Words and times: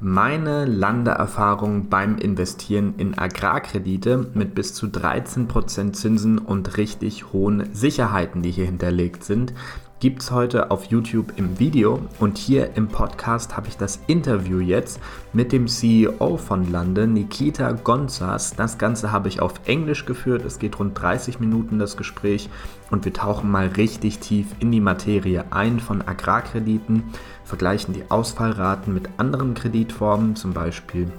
Meine 0.00 0.64
Landeerfahrung 0.64 1.88
beim 1.88 2.18
Investieren 2.18 2.94
in 2.98 3.18
Agrarkredite 3.18 4.30
mit 4.32 4.54
bis 4.54 4.72
zu 4.72 4.86
13% 4.86 5.92
Zinsen 5.92 6.38
und 6.38 6.76
richtig 6.76 7.32
hohen 7.32 7.74
Sicherheiten, 7.74 8.40
die 8.40 8.52
hier 8.52 8.66
hinterlegt 8.66 9.24
sind, 9.24 9.54
gibt 10.00 10.22
es 10.22 10.30
heute 10.30 10.70
auf 10.70 10.84
YouTube 10.84 11.32
im 11.34 11.58
Video 11.58 11.98
und 12.20 12.38
hier 12.38 12.76
im 12.76 12.86
Podcast 12.86 13.56
habe 13.56 13.66
ich 13.66 13.76
das 13.76 13.98
Interview 14.06 14.60
jetzt 14.60 15.00
mit 15.32 15.50
dem 15.50 15.66
CEO 15.66 16.36
von 16.36 16.70
Lande, 16.70 17.08
Nikita 17.08 17.72
Gonzas. 17.72 18.54
Das 18.54 18.78
Ganze 18.78 19.10
habe 19.10 19.26
ich 19.26 19.40
auf 19.40 19.54
Englisch 19.64 20.06
geführt. 20.06 20.44
Es 20.44 20.60
geht 20.60 20.78
rund 20.78 21.00
30 21.00 21.40
Minuten 21.40 21.80
das 21.80 21.96
Gespräch 21.96 22.48
und 22.92 23.04
wir 23.04 23.12
tauchen 23.12 23.50
mal 23.50 23.66
richtig 23.66 24.20
tief 24.20 24.46
in 24.60 24.70
die 24.70 24.80
Materie 24.80 25.46
ein 25.50 25.80
von 25.80 26.06
Agrarkrediten, 26.06 27.02
vergleichen 27.48 27.94
die 27.94 28.04
Ausfallraten 28.10 28.92
mit 28.92 29.08
anderen 29.16 29.54
Kreditformen, 29.54 30.36
zum 30.36 30.52
Beispiel 30.52 31.10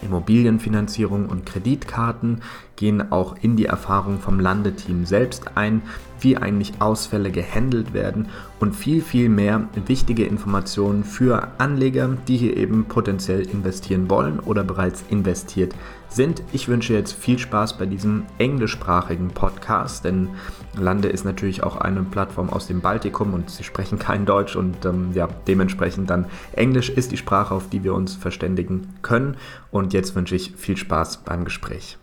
Immobilienfinanzierung 0.00 1.26
und 1.26 1.44
Kreditkarten, 1.44 2.40
gehen 2.76 3.10
auch 3.12 3.36
in 3.40 3.56
die 3.56 3.66
Erfahrung 3.66 4.20
vom 4.20 4.38
Landeteam 4.38 5.04
selbst 5.06 5.56
ein, 5.56 5.82
wie 6.20 6.36
eigentlich 6.36 6.80
Ausfälle 6.80 7.32
gehandelt 7.32 7.92
werden 7.92 8.28
und 8.60 8.76
viel, 8.76 9.02
viel 9.02 9.28
mehr 9.28 9.68
wichtige 9.86 10.24
Informationen 10.24 11.02
für 11.02 11.48
Anleger, 11.58 12.16
die 12.28 12.36
hier 12.36 12.56
eben 12.56 12.84
potenziell 12.84 13.42
investieren 13.42 14.08
wollen 14.08 14.38
oder 14.38 14.62
bereits 14.62 15.04
investiert 15.10 15.74
sind. 16.08 16.42
Ich 16.52 16.68
wünsche 16.68 16.94
jetzt 16.94 17.12
viel 17.12 17.38
Spaß 17.38 17.76
bei 17.76 17.86
diesem 17.86 18.24
englischsprachigen 18.38 19.28
Podcast, 19.28 20.04
denn 20.04 20.28
Lande 20.76 21.08
ist 21.08 21.24
natürlich 21.24 21.62
auch 21.62 21.76
eine 21.76 22.02
Plattform 22.02 22.50
aus 22.50 22.66
dem 22.66 22.80
Baltikum 22.80 23.34
und 23.34 23.50
sie 23.50 23.64
sprechen 23.64 23.98
kein 23.98 24.24
Deutsch 24.26 24.56
und 24.56 24.84
ähm, 24.84 25.10
ja, 25.12 25.28
dementsprechend 25.46 26.10
dann 26.10 26.26
Englisch 26.52 26.90
ist 26.90 27.12
die 27.12 27.16
Sprache, 27.16 27.54
auf 27.54 27.68
die 27.68 27.84
wir 27.84 27.94
uns 27.94 28.14
verständigen 28.14 28.94
können. 29.02 29.36
Und 29.70 29.92
jetzt 29.92 30.14
wünsche 30.14 30.34
ich 30.34 30.54
viel 30.56 30.76
Spaß 30.76 31.24
beim 31.24 31.44
Gespräch. 31.44 31.98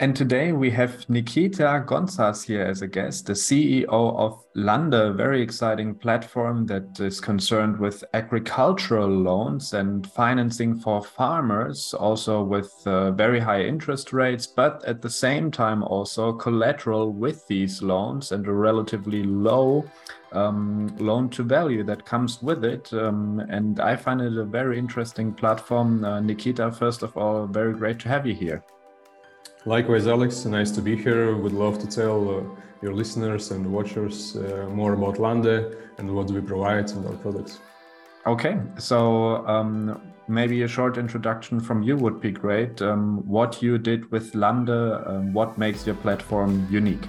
And 0.00 0.16
today 0.16 0.52
we 0.52 0.70
have 0.70 1.08
Nikita 1.08 1.84
Gonzas 1.86 2.44
here 2.44 2.62
as 2.62 2.82
a 2.82 2.88
guest, 2.88 3.26
the 3.26 3.34
CEO 3.34 3.86
of 3.88 4.44
Lande, 4.54 4.94
a 4.94 5.12
very 5.12 5.40
exciting 5.40 5.94
platform 5.94 6.66
that 6.66 6.98
is 6.98 7.20
concerned 7.20 7.78
with 7.78 8.02
agricultural 8.12 9.08
loans 9.08 9.74
and 9.74 10.06
financing 10.10 10.74
for 10.74 11.02
farmers, 11.02 11.94
also 11.94 12.42
with 12.42 12.72
uh, 12.84 13.12
very 13.12 13.38
high 13.38 13.62
interest 13.62 14.12
rates, 14.12 14.46
but 14.46 14.84
at 14.84 15.02
the 15.02 15.10
same 15.10 15.50
time 15.50 15.84
also 15.84 16.32
collateral 16.32 17.12
with 17.12 17.46
these 17.46 17.80
loans 17.80 18.32
and 18.32 18.46
a 18.48 18.52
relatively 18.52 19.22
low 19.22 19.84
um, 20.32 20.94
loan 20.98 21.28
to 21.28 21.42
value 21.42 21.84
that 21.84 22.04
comes 22.04 22.42
with 22.42 22.64
it. 22.64 22.92
Um, 22.92 23.40
and 23.50 23.78
I 23.80 23.96
find 23.96 24.20
it 24.20 24.36
a 24.36 24.44
very 24.44 24.78
interesting 24.78 25.32
platform. 25.32 26.04
Uh, 26.04 26.20
Nikita, 26.20 26.72
first 26.72 27.02
of 27.02 27.16
all, 27.16 27.46
very 27.46 27.74
great 27.74 27.98
to 28.00 28.08
have 28.08 28.26
you 28.26 28.34
here. 28.34 28.64
Likewise, 29.64 30.08
Alex, 30.08 30.44
nice 30.44 30.72
to 30.72 30.82
be 30.82 30.96
here. 30.96 31.36
Would 31.36 31.52
love 31.52 31.78
to 31.78 31.86
tell 31.86 32.30
uh, 32.30 32.42
your 32.82 32.92
listeners 32.92 33.52
and 33.52 33.64
watchers 33.72 34.36
uh, 34.36 34.68
more 34.68 34.94
about 34.94 35.20
Lande 35.20 35.76
and 35.98 36.14
what 36.14 36.30
we 36.30 36.40
provide 36.40 36.90
and 36.90 37.06
our 37.06 37.14
products. 37.14 37.60
Okay, 38.26 38.58
so 38.78 39.46
um, 39.46 40.00
maybe 40.26 40.62
a 40.62 40.68
short 40.68 40.98
introduction 40.98 41.60
from 41.60 41.82
you 41.82 41.96
would 41.96 42.20
be 42.20 42.32
great. 42.32 42.82
Um, 42.82 43.26
what 43.26 43.62
you 43.62 43.78
did 43.78 44.10
with 44.10 44.34
Lande, 44.34 44.70
um, 44.70 45.32
what 45.32 45.56
makes 45.58 45.86
your 45.86 45.96
platform 45.96 46.66
unique? 46.70 47.06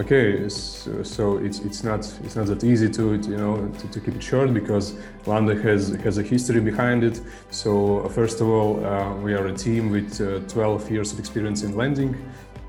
Okay, 0.00 0.48
so, 0.48 1.38
it's 1.38 1.58
it's 1.58 1.82
not 1.82 2.00
it's 2.22 2.36
not 2.36 2.46
that 2.46 2.62
easy 2.62 2.88
to 2.88 3.16
you 3.16 3.36
know 3.36 3.66
to, 3.80 3.88
to 3.88 3.98
keep 3.98 4.14
it 4.14 4.22
short 4.22 4.54
because 4.54 4.94
Lande 5.26 5.60
has 5.60 5.88
has 6.04 6.18
a 6.18 6.22
history 6.22 6.60
behind 6.60 7.02
it. 7.02 7.20
So 7.50 8.08
first 8.10 8.40
of 8.40 8.46
all, 8.48 8.86
uh, 8.86 9.14
we 9.16 9.34
are 9.34 9.48
a 9.48 9.52
team 9.52 9.90
with 9.90 10.20
uh, 10.20 10.38
12 10.46 10.92
years 10.92 11.12
of 11.12 11.18
experience 11.18 11.64
in 11.64 11.74
lending. 11.76 12.14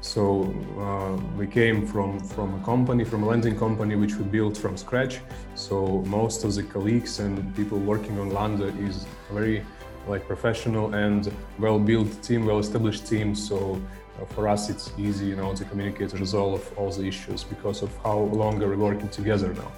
So 0.02 0.56
uh, 0.80 1.22
we 1.38 1.46
came 1.46 1.86
from 1.86 2.20
from 2.20 2.56
a 2.60 2.66
company, 2.66 3.04
from 3.04 3.22
a 3.22 3.28
lending 3.28 3.56
company, 3.60 3.96
which 3.96 4.16
we 4.16 4.24
built 4.24 4.58
from 4.58 4.76
scratch. 4.76 5.20
So 5.54 6.04
most 6.08 6.44
of 6.44 6.56
the 6.56 6.64
colleagues 6.64 7.20
and 7.20 7.56
people 7.56 7.78
working 7.78 8.20
on 8.20 8.34
Lande 8.34 8.74
is 8.80 9.06
very 9.32 9.64
like 10.08 10.26
professional 10.26 10.96
and 10.96 11.32
well-built 11.60 12.24
team, 12.24 12.46
well-established 12.46 13.06
team. 13.06 13.36
So 13.36 13.58
uh, 13.76 13.99
for 14.28 14.48
us, 14.48 14.70
it's 14.70 14.92
easy, 14.98 15.28
you 15.28 15.36
know, 15.36 15.54
to 15.56 15.66
communicate 15.66 16.14
resolve 16.14 16.62
all 16.78 16.92
the 16.92 17.06
issues 17.06 17.44
because 17.44 17.82
of 17.82 17.96
how 18.04 18.18
long 18.18 18.60
we 18.60 18.66
are 18.66 18.78
working 18.78 19.10
together 19.10 19.54
now. 19.54 19.72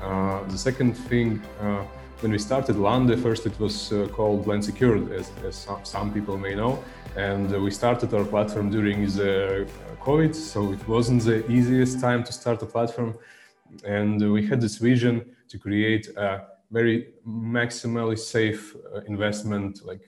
Uh, 0.00 0.42
the 0.48 0.58
second 0.58 0.94
thing, 0.94 1.40
uh, 1.60 1.84
when 2.20 2.32
we 2.32 2.38
started 2.38 2.76
Lande, 2.76 3.20
first 3.20 3.46
it 3.46 3.58
was 3.58 3.92
uh, 3.92 4.08
called 4.12 4.46
Land 4.46 4.64
Secured, 4.64 5.10
as, 5.12 5.30
as 5.44 5.56
some, 5.56 5.84
some, 5.84 6.12
people 6.12 6.38
may 6.38 6.54
know, 6.54 6.82
and 7.16 7.52
uh, 7.54 7.60
we 7.60 7.70
started 7.70 8.12
our 8.14 8.24
platform 8.24 8.70
during 8.70 9.06
the 9.06 9.62
uh, 9.62 10.04
COVID, 10.04 10.34
so 10.34 10.72
it 10.72 10.88
wasn't 10.88 11.22
the 11.22 11.48
easiest 11.50 12.00
time 12.00 12.24
to 12.24 12.32
start 12.32 12.62
a 12.62 12.66
platform, 12.66 13.16
and 13.84 14.32
we 14.32 14.46
had 14.46 14.60
this 14.60 14.76
vision 14.76 15.24
to 15.48 15.58
create 15.58 16.08
a 16.16 16.46
very 16.70 17.08
maximally 17.28 18.18
safe 18.18 18.74
investment 19.06 19.84
like 19.84 20.02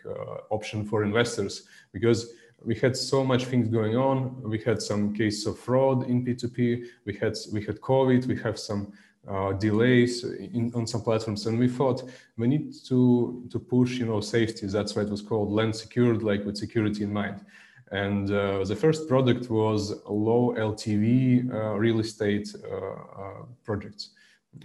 option 0.51 0.83
for 0.85 1.05
investors 1.05 1.69
because 1.93 2.33
we 2.65 2.75
had 2.75 2.97
so 2.97 3.25
much 3.25 3.45
things 3.47 3.69
going 3.69 3.97
on. 3.97 4.43
We 4.43 4.59
had 4.59 4.81
some 4.81 5.15
cases 5.15 5.47
of 5.47 5.59
fraud 5.59 6.09
in 6.09 6.25
P2P. 6.25 6.85
We 7.05 7.15
had 7.15 7.35
we 7.53 7.65
had 7.65 7.81
COVID. 7.81 8.27
We 8.27 8.37
have 8.43 8.59
some 8.59 8.93
uh, 9.29 9.53
delays 9.53 10.25
in, 10.25 10.73
on 10.75 10.87
some 10.87 11.03
platforms, 11.03 11.47
and 11.47 11.59
we 11.59 11.69
thought 11.69 12.03
we 12.37 12.47
need 12.47 12.73
to 12.89 13.47
to 13.51 13.59
push 13.59 13.99
you 13.99 14.07
know 14.07 14.21
safety. 14.21 14.67
That's 14.67 14.95
why 14.95 15.03
it 15.03 15.11
was 15.11 15.23
called 15.23 15.51
Land 15.51 15.77
Secured, 15.77 16.23
like 16.23 16.45
with 16.45 16.57
security 16.57 17.05
in 17.05 17.13
mind. 17.13 17.45
And 17.91 18.31
uh, 18.31 18.65
the 18.65 18.77
first 18.77 19.09
product 19.09 19.51
was 19.51 19.95
low 20.09 20.55
LTV 20.57 21.53
uh, 21.53 21.75
real 21.79 22.01
estate 22.01 22.49
uh, 22.65 22.77
uh, 22.77 23.43
projects. 23.63 24.11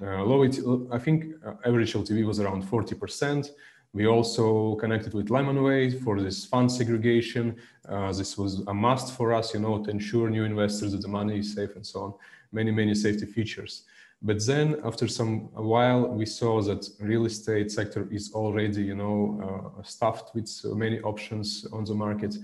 Uh, 0.02 0.24
low, 0.24 0.44
I 0.92 1.00
think 1.00 1.34
average 1.66 1.94
LTV 1.94 2.26
was 2.26 2.40
around 2.40 2.64
40 2.64 2.96
percent. 2.96 3.52
We 3.94 4.06
also 4.06 4.76
connected 4.76 5.14
with 5.14 5.30
Lemonway 5.30 6.02
for 6.04 6.22
this 6.22 6.46
fund 6.46 6.72
segregation. 6.72 7.56
Uh, 7.88 8.12
this 8.14 8.38
was 8.38 8.60
a 8.68 8.74
must 8.74 9.16
for 9.18 9.34
us, 9.34 9.54
you 9.54 9.60
know, 9.60 9.84
to 9.84 9.90
ensure 9.90 10.30
new 10.30 10.44
investors 10.44 10.92
that 10.92 11.02
the 11.02 11.08
money 11.08 11.40
is 11.40 11.54
safe 11.54 11.76
and 11.76 11.86
so 11.86 12.02
on. 12.02 12.14
Many, 12.52 12.72
many 12.72 12.94
safety 12.94 13.26
features. 13.26 13.84
But 14.22 14.46
then 14.46 14.80
after 14.84 15.08
some 15.08 15.50
while, 15.54 16.08
we 16.08 16.26
saw 16.26 16.62
that 16.64 16.88
real 17.00 17.26
estate 17.26 17.72
sector 17.72 18.08
is 18.12 18.32
already, 18.34 18.84
you 18.84 18.96
know, 18.96 19.74
uh, 19.80 19.82
stuffed 19.84 20.36
with 20.36 20.50
many 20.66 21.00
options 21.02 21.66
on 21.72 21.86
the 21.86 21.96
market. 21.96 22.36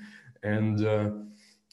And 0.42 0.86
uh, 0.86 1.12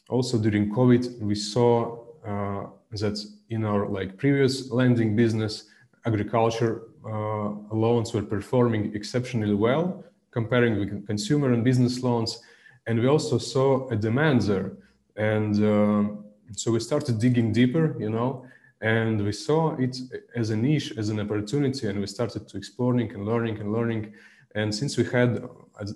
also 0.09 0.39
during 0.39 0.71
COVID, 0.71 1.21
we 1.21 1.35
saw 1.35 1.99
uh, 2.27 2.67
that 2.91 3.25
in 3.49 3.65
our 3.65 3.89
like 3.89 4.19
previous 4.19 4.71
lending 4.71 5.17
business, 5.17 5.65
agriculture 6.05 6.83
loans 7.05 8.13
were 8.15 8.23
performing 8.23 8.95
exceptionally 8.95 9.55
well 9.55 10.05
comparing 10.33 10.79
with 10.79 11.07
consumer 11.07 11.53
and 11.53 11.63
business 11.63 12.03
loans. 12.03 12.43
And 12.87 12.99
we 12.99 13.07
also 13.07 13.39
saw 13.39 13.89
a 13.91 13.97
demand 13.97 14.43
there. 14.43 14.73
And 15.17 15.55
uh, 15.63 16.17
so 16.57 16.73
we 16.73 16.81
started 16.81 17.21
digging 17.21 17.53
deeper, 17.53 17.97
you 18.01 18.11
know, 18.11 18.47
and 18.81 19.25
we 19.25 19.33
saw 19.33 19.77
it 19.77 19.97
as 20.35 20.51
a 20.51 20.57
niche, 20.57 20.93
as 20.97 21.09
an 21.11 21.21
opportunity, 21.21 21.87
and 21.87 22.01
we 22.01 22.07
started 22.07 22.49
to 22.49 22.57
exploring 22.57 23.13
and 23.13 23.25
learning 23.25 23.59
and 23.61 23.73
learning. 23.73 24.13
And 24.55 24.75
since 24.75 24.97
we 24.97 25.05
had 25.05 25.43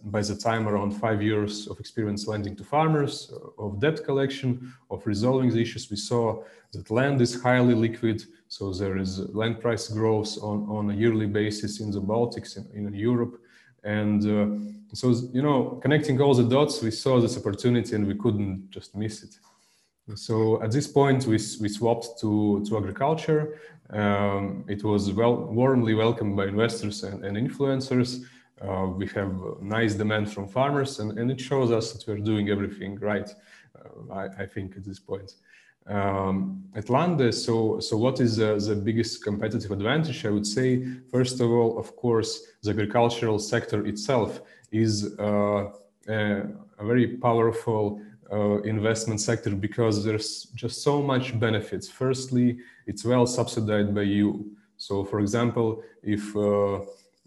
by 0.05 0.23
the 0.23 0.35
time 0.35 0.67
around 0.69 0.93
five 0.93 1.23
years 1.23 1.69
of 1.69 1.79
experience 1.79 2.27
lending 2.27 2.57
to 2.57 2.65
farmers, 2.65 3.33
of 3.59 3.81
debt 3.81 4.05
collection, 4.05 4.73
of 4.91 5.07
resolving 5.07 5.51
the 5.51 5.61
issues, 5.61 5.91
we 5.91 5.97
saw 5.97 6.43
that 6.73 6.91
land 6.91 7.21
is 7.21 7.41
highly 7.41 7.75
liquid. 7.75 8.23
So 8.49 8.73
there 8.73 8.97
is 8.97 9.19
land 9.35 9.61
price 9.61 9.89
growth 9.89 10.39
on, 10.43 10.67
on 10.69 10.91
a 10.91 10.95
yearly 10.95 11.27
basis 11.27 11.81
in 11.81 11.91
the 11.91 12.01
Baltics, 12.01 12.57
in, 12.57 12.87
in 12.87 12.95
Europe. 12.95 13.41
And 13.85 14.23
uh, 14.25 14.95
so, 14.95 15.15
you 15.33 15.43
know, 15.43 15.79
connecting 15.83 16.21
all 16.21 16.35
the 16.35 16.45
dots, 16.45 16.83
we 16.83 16.91
saw 16.91 17.21
this 17.21 17.37
opportunity 17.37 17.95
and 17.95 18.07
we 18.07 18.15
couldn't 18.15 18.71
just 18.71 18.95
miss 18.95 19.23
it. 19.23 19.39
So 20.15 20.63
at 20.63 20.71
this 20.71 20.87
point, 20.87 21.27
we, 21.27 21.39
we 21.61 21.69
swapped 21.69 22.21
to, 22.21 22.65
to 22.69 22.79
agriculture. 22.79 23.59
Um, 23.91 24.65
it 24.69 24.83
was 24.83 25.13
well 25.13 25.37
warmly 25.37 25.95
welcomed 25.95 26.37
by 26.37 26.47
investors 26.47 27.03
and, 27.03 27.25
and 27.25 27.37
influencers. 27.37 28.25
Uh, 28.61 28.87
we 28.87 29.07
have 29.09 29.35
nice 29.61 29.95
demand 29.95 30.33
from 30.33 30.49
farmers, 30.49 30.99
and, 30.99 31.19
and 31.19 31.31
it 31.31 31.41
shows 31.41 31.71
us 31.71 31.93
that 31.93 32.07
we're 32.09 32.19
doing 32.19 32.49
everything 32.49 32.99
right. 33.01 33.31
Uh, 33.79 34.15
I, 34.15 34.43
I, 34.43 34.47
think 34.47 34.77
at 34.77 34.85
this 34.85 34.99
point. 34.99 35.35
Um, 35.87 36.65
at 36.75 36.89
Lande, 36.89 37.35
so 37.35 37.79
so 37.81 37.97
what 37.97 38.19
is 38.21 38.41
uh, 38.41 38.57
the 38.57 38.75
biggest 38.75 39.23
competitive 39.23 39.71
advantage? 39.71 40.25
I 40.25 40.31
would 40.31 40.47
say, 40.47 40.85
first 41.13 41.41
of 41.41 41.51
all, 41.51 41.79
of 41.79 41.95
course, 41.97 42.31
the 42.63 42.71
agricultural 42.71 43.39
sector 43.39 43.87
itself 43.87 44.41
is 44.73 45.17
uh, 45.19 45.71
a, 46.09 46.43
a, 46.79 46.85
very 46.85 47.07
powerful 47.19 48.01
uh, 48.33 48.63
investment 48.63 49.21
sector 49.21 49.55
because 49.55 50.05
there's 50.05 50.45
just 50.55 50.83
so 50.83 51.03
much 51.03 51.39
benefits. 51.39 51.89
Firstly, 51.89 52.59
it's 52.87 53.05
well 53.05 53.27
subsidized 53.27 53.95
by 53.95 54.03
you. 54.03 54.57
So, 54.79 55.05
for 55.05 55.21
example, 55.21 55.83
if 56.03 56.35
uh, 56.37 56.81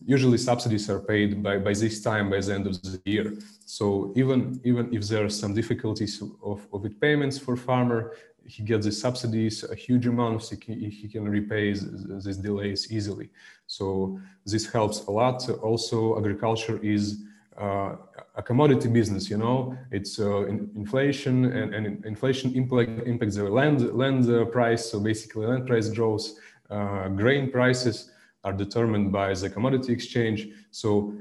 usually 0.05 0.37
subsidies 0.37 0.89
are 0.89 0.99
paid 0.99 1.41
by, 1.43 1.57
by 1.57 1.73
this 1.73 2.01
time 2.01 2.29
by 2.29 2.39
the 2.39 2.53
end 2.53 2.67
of 2.67 2.81
the 2.81 3.01
year. 3.05 3.33
So 3.65 4.13
even 4.15 4.59
even 4.63 4.93
if 4.93 5.07
there 5.07 5.25
are 5.25 5.29
some 5.29 5.53
difficulties 5.53 6.21
of, 6.21 6.67
of 6.71 6.81
with 6.83 6.99
payments 6.99 7.37
for 7.37 7.55
farmer 7.55 8.13
he 8.45 8.63
gets 8.63 8.85
the 8.85 8.91
subsidies 8.91 9.63
a 9.63 9.75
huge 9.75 10.07
amounts 10.07 10.49
he 10.49 10.57
can, 10.57 10.79
he 10.79 11.07
can 11.07 11.27
repay 11.29 11.73
these 11.73 12.37
delays 12.37 12.91
easily. 12.91 13.29
So 13.67 14.19
this 14.45 14.65
helps 14.71 15.05
a 15.05 15.11
lot. 15.11 15.47
Also 15.61 16.17
agriculture 16.17 16.79
is 16.81 17.23
uh, 17.59 17.95
a 18.35 18.41
commodity 18.41 18.87
business 18.87 19.29
you 19.29 19.37
know? 19.37 19.77
It's 19.91 20.19
uh, 20.19 20.45
in, 20.45 20.71
inflation 20.75 21.45
and, 21.45 21.75
and 21.75 22.05
inflation 22.05 22.53
impact, 22.55 23.07
impacts 23.07 23.35
the 23.35 23.43
land 23.43 23.93
land 23.93 24.29
uh, 24.29 24.45
price. 24.45 24.89
So 24.89 24.99
basically 24.99 25.45
land 25.45 25.67
price 25.67 25.89
grows 25.89 26.39
uh, 26.69 27.07
grain 27.09 27.51
prices 27.51 28.11
are 28.43 28.53
determined 28.53 29.11
by 29.11 29.33
the 29.33 29.49
commodity 29.49 29.91
exchange. 29.93 30.47
So 30.71 31.13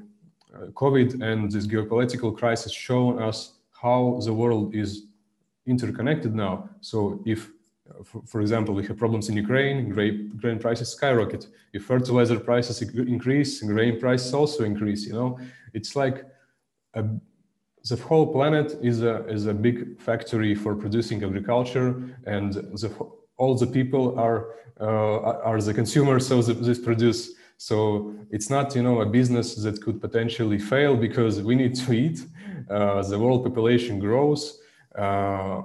uh, 0.54 0.66
COVID 0.68 1.20
and 1.22 1.50
this 1.50 1.66
geopolitical 1.66 2.36
crisis 2.36 2.72
show 2.72 3.18
us 3.18 3.54
how 3.70 4.20
the 4.24 4.32
world 4.32 4.74
is 4.74 5.06
interconnected 5.66 6.34
now. 6.34 6.68
So 6.80 7.22
if, 7.26 7.50
uh, 7.88 8.02
for, 8.02 8.22
for, 8.26 8.40
example, 8.40 8.74
we 8.74 8.86
have 8.86 8.96
problems 8.96 9.28
in 9.28 9.36
Ukraine, 9.36 9.88
grain, 9.90 10.32
grain 10.40 10.58
prices 10.58 10.88
skyrocket. 10.90 11.46
If 11.72 11.84
fertilizer 11.84 12.40
prices 12.40 12.80
increase, 12.82 13.62
grain 13.62 14.00
prices 14.00 14.32
also 14.32 14.64
increase. 14.64 15.06
You 15.06 15.12
know, 15.12 15.38
it's 15.74 15.94
like 15.94 16.24
a, 16.94 17.04
the 17.88 17.96
whole 17.96 18.32
planet 18.32 18.78
is 18.82 19.02
a 19.02 19.26
is 19.28 19.46
a 19.46 19.54
big 19.54 20.00
factory 20.00 20.54
for 20.54 20.74
producing 20.74 21.22
agriculture, 21.24 21.88
and 22.26 22.52
the 22.52 22.90
all 23.38 23.54
the 23.54 23.66
people 23.66 24.18
are 24.18 24.40
uh, 24.80 25.48
are 25.50 25.60
the 25.60 25.74
consumers 25.74 26.30
of 26.30 26.64
this 26.64 26.78
produce. 26.78 27.32
So 27.56 28.14
it's 28.30 28.50
not 28.50 28.74
you 28.76 28.82
know 28.82 29.00
a 29.00 29.06
business 29.06 29.54
that 29.64 29.82
could 29.82 30.00
potentially 30.00 30.58
fail 30.58 30.96
because 30.96 31.42
we 31.42 31.54
need 31.54 31.74
to 31.76 31.92
eat. 31.92 32.18
Uh, 32.70 33.02
the 33.02 33.18
world 33.18 33.44
population 33.44 33.98
grows. 33.98 34.60
Uh, 34.94 35.62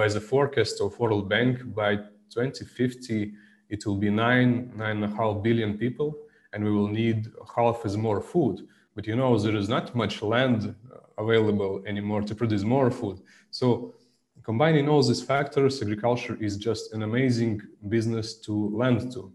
by 0.00 0.08
the 0.08 0.20
forecast 0.20 0.80
of 0.80 0.98
World 0.98 1.28
Bank, 1.28 1.74
by 1.74 1.96
2050 2.30 3.32
it 3.70 3.86
will 3.86 3.96
be 3.96 4.10
nine 4.10 4.70
nine 4.76 5.02
and 5.02 5.12
a 5.12 5.16
half 5.16 5.42
billion 5.42 5.78
people, 5.78 6.14
and 6.52 6.62
we 6.62 6.70
will 6.70 6.88
need 6.88 7.28
half 7.56 7.78
as 7.84 7.96
more 7.96 8.20
food. 8.20 8.68
But 8.94 9.06
you 9.06 9.16
know 9.16 9.38
there 9.38 9.56
is 9.56 9.68
not 9.68 9.94
much 9.94 10.22
land 10.22 10.74
available 11.18 11.82
anymore 11.86 12.22
to 12.22 12.34
produce 12.34 12.64
more 12.64 12.90
food. 12.90 13.20
So 13.50 13.94
combining 14.42 14.88
all 14.88 15.02
these 15.02 15.22
factors, 15.22 15.82
agriculture 15.82 16.36
is 16.40 16.56
just 16.56 16.92
an 16.92 17.02
amazing 17.02 17.60
business 17.88 18.34
to 18.34 18.52
lend 18.76 19.12
to. 19.12 19.32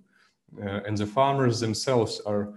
Uh, 0.61 0.81
and 0.85 0.97
the 0.97 1.05
farmers 1.05 1.59
themselves 1.59 2.21
are 2.25 2.53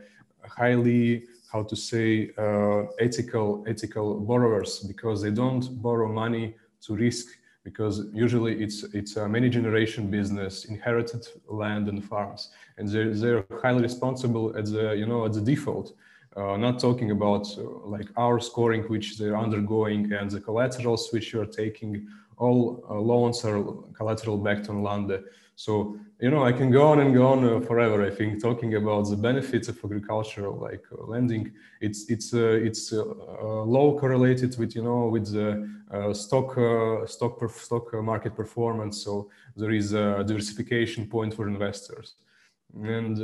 highly, 0.46 1.24
how 1.52 1.62
to 1.62 1.76
say, 1.76 2.30
uh, 2.38 2.82
ethical, 2.98 3.64
ethical 3.66 4.20
borrowers 4.20 4.80
because 4.80 5.22
they 5.22 5.30
don't 5.30 5.82
borrow 5.82 6.08
money 6.10 6.54
to 6.82 6.94
risk 6.94 7.26
because 7.62 8.06
usually 8.12 8.62
it's 8.62 8.84
it's 8.94 9.16
a 9.16 9.28
many 9.28 9.48
generation 9.48 10.10
business, 10.10 10.64
inherited 10.64 11.26
land 11.48 11.88
and 11.88 12.02
farms, 12.02 12.50
and 12.78 12.88
they're, 12.88 13.14
they're 13.14 13.44
highly 13.62 13.82
responsible 13.82 14.56
at 14.56 14.64
the 14.64 14.94
you 14.96 15.06
know 15.06 15.26
at 15.26 15.32
the 15.32 15.40
default. 15.40 15.92
Uh, 16.36 16.56
not 16.56 16.78
talking 16.78 17.10
about 17.10 17.46
uh, 17.58 17.62
like 17.84 18.08
our 18.16 18.38
scoring 18.38 18.82
which 18.84 19.18
they're 19.18 19.36
undergoing 19.36 20.12
and 20.12 20.30
the 20.30 20.40
collaterals 20.40 21.10
which 21.12 21.32
you're 21.32 21.44
taking 21.44 22.06
all 22.40 22.82
uh, 22.88 22.94
loans 22.94 23.44
are 23.44 23.62
collateral 23.92 24.38
backed 24.38 24.68
on 24.70 24.82
Lande. 24.82 25.22
So, 25.56 25.98
you 26.20 26.30
know, 26.30 26.42
I 26.42 26.52
can 26.52 26.70
go 26.70 26.88
on 26.88 27.00
and 27.00 27.14
go 27.14 27.26
on 27.26 27.44
uh, 27.44 27.60
forever. 27.60 28.02
I 28.02 28.10
think 28.10 28.40
talking 28.40 28.76
about 28.76 29.10
the 29.10 29.16
benefits 29.16 29.68
of 29.68 29.78
agricultural 29.84 30.56
like 30.56 30.82
uh, 30.90 31.04
lending, 31.04 31.52
it's 31.82 32.08
it's 32.08 32.32
uh, 32.32 32.66
it's 32.68 32.94
uh, 32.94 33.02
uh, 33.02 33.62
low 33.76 33.98
correlated 33.98 34.56
with 34.58 34.74
you 34.74 34.82
know 34.82 35.08
with 35.08 35.26
the 35.32 35.68
stock 36.14 36.48
stock 37.06 37.50
stock 37.50 37.92
market 38.02 38.34
performance. 38.34 39.04
So 39.04 39.28
there 39.54 39.72
is 39.72 39.92
a 39.92 40.24
diversification 40.24 41.06
point 41.06 41.34
for 41.34 41.46
investors, 41.46 42.14
and 42.82 43.18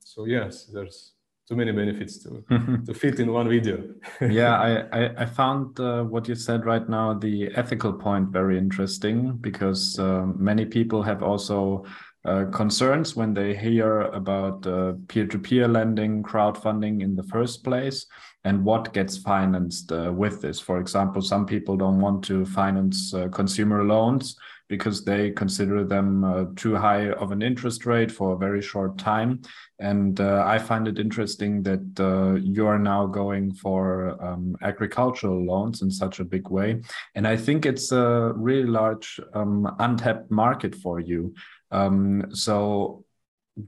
so 0.00 0.26
yes, 0.26 0.66
there's 0.66 1.11
too 1.48 1.56
many 1.56 1.72
benefits 1.72 2.18
to 2.18 2.44
to 2.86 2.94
fit 2.94 3.20
in 3.20 3.32
one 3.32 3.48
video. 3.48 3.82
yeah, 4.20 4.56
I 4.58 5.00
I, 5.00 5.22
I 5.22 5.26
found 5.26 5.78
uh, 5.80 6.04
what 6.04 6.28
you 6.28 6.34
said 6.34 6.64
right 6.64 6.88
now 6.88 7.14
the 7.14 7.50
ethical 7.54 7.92
point 7.92 8.28
very 8.28 8.58
interesting 8.58 9.36
because 9.36 9.98
uh, 9.98 10.26
many 10.36 10.64
people 10.64 11.02
have 11.02 11.22
also 11.22 11.84
uh, 12.24 12.44
concerns 12.52 13.16
when 13.16 13.34
they 13.34 13.52
hear 13.52 14.02
about 14.02 14.64
uh, 14.64 14.92
peer-to-peer 15.08 15.66
lending, 15.66 16.22
crowdfunding 16.22 17.02
in 17.02 17.16
the 17.16 17.24
first 17.24 17.64
place, 17.64 18.06
and 18.44 18.64
what 18.64 18.92
gets 18.92 19.18
financed 19.18 19.90
uh, 19.90 20.12
with 20.14 20.40
this. 20.40 20.60
For 20.60 20.78
example, 20.78 21.20
some 21.20 21.46
people 21.46 21.76
don't 21.76 22.00
want 22.00 22.22
to 22.26 22.46
finance 22.46 23.12
uh, 23.12 23.26
consumer 23.28 23.82
loans 23.82 24.36
because 24.72 25.04
they 25.04 25.30
consider 25.30 25.84
them 25.84 26.24
uh, 26.24 26.46
too 26.56 26.74
high 26.74 27.10
of 27.22 27.30
an 27.30 27.42
interest 27.42 27.84
rate 27.84 28.10
for 28.10 28.32
a 28.32 28.38
very 28.38 28.62
short 28.62 28.96
time. 28.96 29.30
And 29.78 30.18
uh, 30.18 30.44
I 30.46 30.58
find 30.58 30.88
it 30.88 30.98
interesting 30.98 31.62
that 31.64 31.86
uh, 32.00 32.40
you 32.40 32.66
are 32.66 32.78
now 32.78 33.04
going 33.04 33.52
for 33.52 33.82
um, 34.26 34.56
agricultural 34.62 35.44
loans 35.44 35.82
in 35.82 35.90
such 35.90 36.20
a 36.20 36.24
big 36.24 36.48
way. 36.48 36.80
And 37.14 37.28
I 37.28 37.36
think 37.36 37.66
it's 37.66 37.92
a 37.92 38.32
really 38.34 38.70
large 38.80 39.20
um, 39.34 39.70
untapped 39.78 40.30
market 40.30 40.74
for 40.74 41.00
you. 41.00 41.34
Um, 41.70 42.34
so 42.46 43.04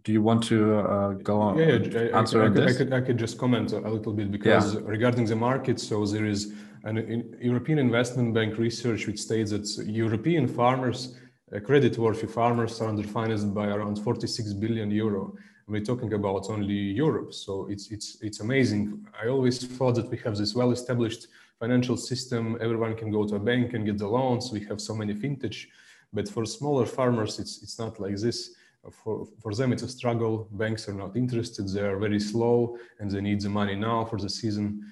do 0.05 0.11
you 0.11 0.23
want 0.23 0.43
to 0.45 0.59
uh, 0.79 1.11
go 1.31 1.39
on 1.39 1.59
yeah, 1.59 1.77
yeah, 1.77 2.19
answer 2.21 2.43
I, 2.43 2.47
I, 2.47 2.49
I, 2.49 2.53
could, 2.55 2.69
I, 2.69 2.73
could, 2.79 2.93
I 2.95 3.01
could 3.03 3.19
just 3.19 3.37
comment 3.37 3.73
a 3.73 3.91
little 3.97 4.15
bit 4.15 4.31
because 4.31 4.75
yeah. 4.75 4.81
regarding 4.85 5.27
the 5.27 5.37
market 5.37 5.79
so 5.79 6.07
there 6.07 6.25
is 6.25 6.55
an 6.85 7.37
European 7.41 7.79
Investment 7.79 8.35
Bank 8.35 8.59
research 8.59 9.07
which 9.07 9.21
states 9.21 9.51
that 9.51 9.87
European 9.87 10.47
farmers, 10.47 11.17
uh, 11.55 11.61
credit-worthy 11.61 12.27
farmers, 12.27 12.81
are 12.81 12.93
underfinanced 12.93 13.55
by 13.55 13.67
around 13.69 13.97
46 13.97 14.53
billion 14.55 14.91
euro. 14.91 15.35
We're 15.67 15.81
talking 15.85 16.13
about 16.13 16.51
only 16.51 16.75
Europe, 16.75 17.33
so 17.33 17.67
it's 17.71 17.91
it's 17.91 18.19
it's 18.21 18.41
amazing. 18.41 19.07
I 19.19 19.29
always 19.29 19.65
thought 19.65 19.95
that 19.95 20.11
we 20.11 20.19
have 20.19 20.37
this 20.37 20.55
well-established 20.55 21.29
financial 21.59 21.97
system. 21.97 22.59
Everyone 22.61 22.95
can 22.95 23.11
go 23.11 23.25
to 23.27 23.37
a 23.37 23.41
bank 23.41 23.73
and 23.73 23.87
get 23.87 23.97
the 23.97 24.07
loans. 24.07 24.53
We 24.53 24.61
have 24.65 24.79
so 24.79 24.95
many 24.95 25.15
vintage, 25.15 25.71
but 26.13 26.29
for 26.29 26.45
smaller 26.45 26.85
farmers, 26.85 27.39
it's 27.39 27.63
it's 27.63 27.79
not 27.79 27.99
like 27.99 28.17
this. 28.17 28.51
For, 28.91 29.27
for 29.41 29.55
them, 29.55 29.73
it's 29.73 29.83
a 29.83 29.89
struggle. 29.89 30.47
Banks 30.51 30.87
are 30.91 30.93
not 30.93 31.17
interested. 31.17 31.67
They 31.67 31.81
are 31.81 31.97
very 31.97 32.21
slow 32.21 32.77
and 33.01 33.11
they 33.11 33.23
need 33.23 33.41
the 33.41 33.49
money 33.49 33.75
now 33.75 34.05
for 34.05 34.19
the 34.19 34.29
season. 34.29 34.85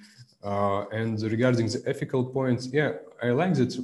Uh, 0.43 0.85
and 0.91 1.21
regarding 1.23 1.67
the 1.67 1.81
ethical 1.85 2.23
points, 2.23 2.67
yeah, 2.71 2.93
I 3.21 3.29
like 3.29 3.53
that 3.55 3.77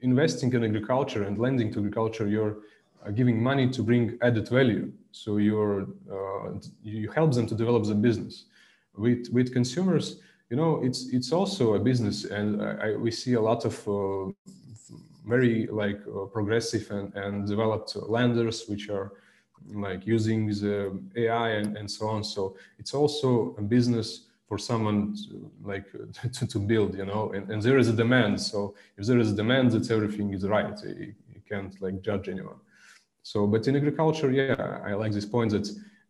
investing 0.00 0.52
in 0.52 0.64
agriculture 0.64 1.24
and 1.24 1.38
lending 1.38 1.72
to 1.72 1.80
agriculture, 1.80 2.26
you're 2.26 2.58
uh, 3.04 3.10
giving 3.10 3.42
money 3.42 3.68
to 3.68 3.82
bring 3.82 4.18
added 4.22 4.48
value. 4.48 4.90
So 5.12 5.36
you're 5.36 5.82
uh, 6.10 6.52
you 6.82 7.10
help 7.10 7.32
them 7.32 7.46
to 7.46 7.54
develop 7.54 7.84
the 7.84 7.94
business. 7.94 8.46
With 8.96 9.28
with 9.32 9.52
consumers, 9.52 10.20
you 10.50 10.56
know, 10.56 10.80
it's 10.82 11.08
it's 11.12 11.32
also 11.32 11.74
a 11.74 11.78
business, 11.78 12.24
and 12.24 12.62
I, 12.62 12.96
we 12.96 13.10
see 13.10 13.34
a 13.34 13.40
lot 13.40 13.64
of 13.64 13.88
uh, 13.88 14.32
very 15.26 15.66
like 15.66 16.00
uh, 16.06 16.24
progressive 16.26 16.90
and, 16.90 17.14
and 17.14 17.46
developed 17.46 17.94
lenders 17.96 18.66
which 18.66 18.88
are 18.88 19.12
like 19.74 20.06
using 20.06 20.46
the 20.46 20.98
AI 21.16 21.50
and, 21.50 21.76
and 21.76 21.90
so 21.90 22.08
on. 22.08 22.24
So 22.24 22.56
it's 22.78 22.94
also 22.94 23.54
a 23.58 23.62
business 23.62 24.27
for 24.48 24.58
someone 24.58 25.14
to, 25.14 25.50
like 25.62 25.86
to, 26.32 26.46
to, 26.46 26.58
build 26.58 26.96
you 26.96 27.04
know? 27.04 27.32
And, 27.34 27.50
and 27.50 27.62
there 27.62 27.78
is 27.78 27.88
a 27.88 27.92
demand. 27.92 28.40
So 28.40 28.74
if 28.96 29.06
there 29.06 29.18
is 29.18 29.32
a 29.32 29.36
demand 29.36 29.72
that 29.72 29.90
everything 29.90 30.32
is 30.32 30.44
right. 30.46 30.76
You, 30.84 31.14
you 31.34 31.40
can't 31.48 31.80
like 31.80 32.02
judge 32.02 32.28
anyone. 32.28 32.60
So 33.22 33.46
but 33.46 33.68
in 33.68 33.76
agriculture 33.76 34.30
yeah 34.30 34.80
i 34.86 34.94
like 34.94 35.12
this 35.12 35.26
point 35.26 35.50
that 35.50 35.68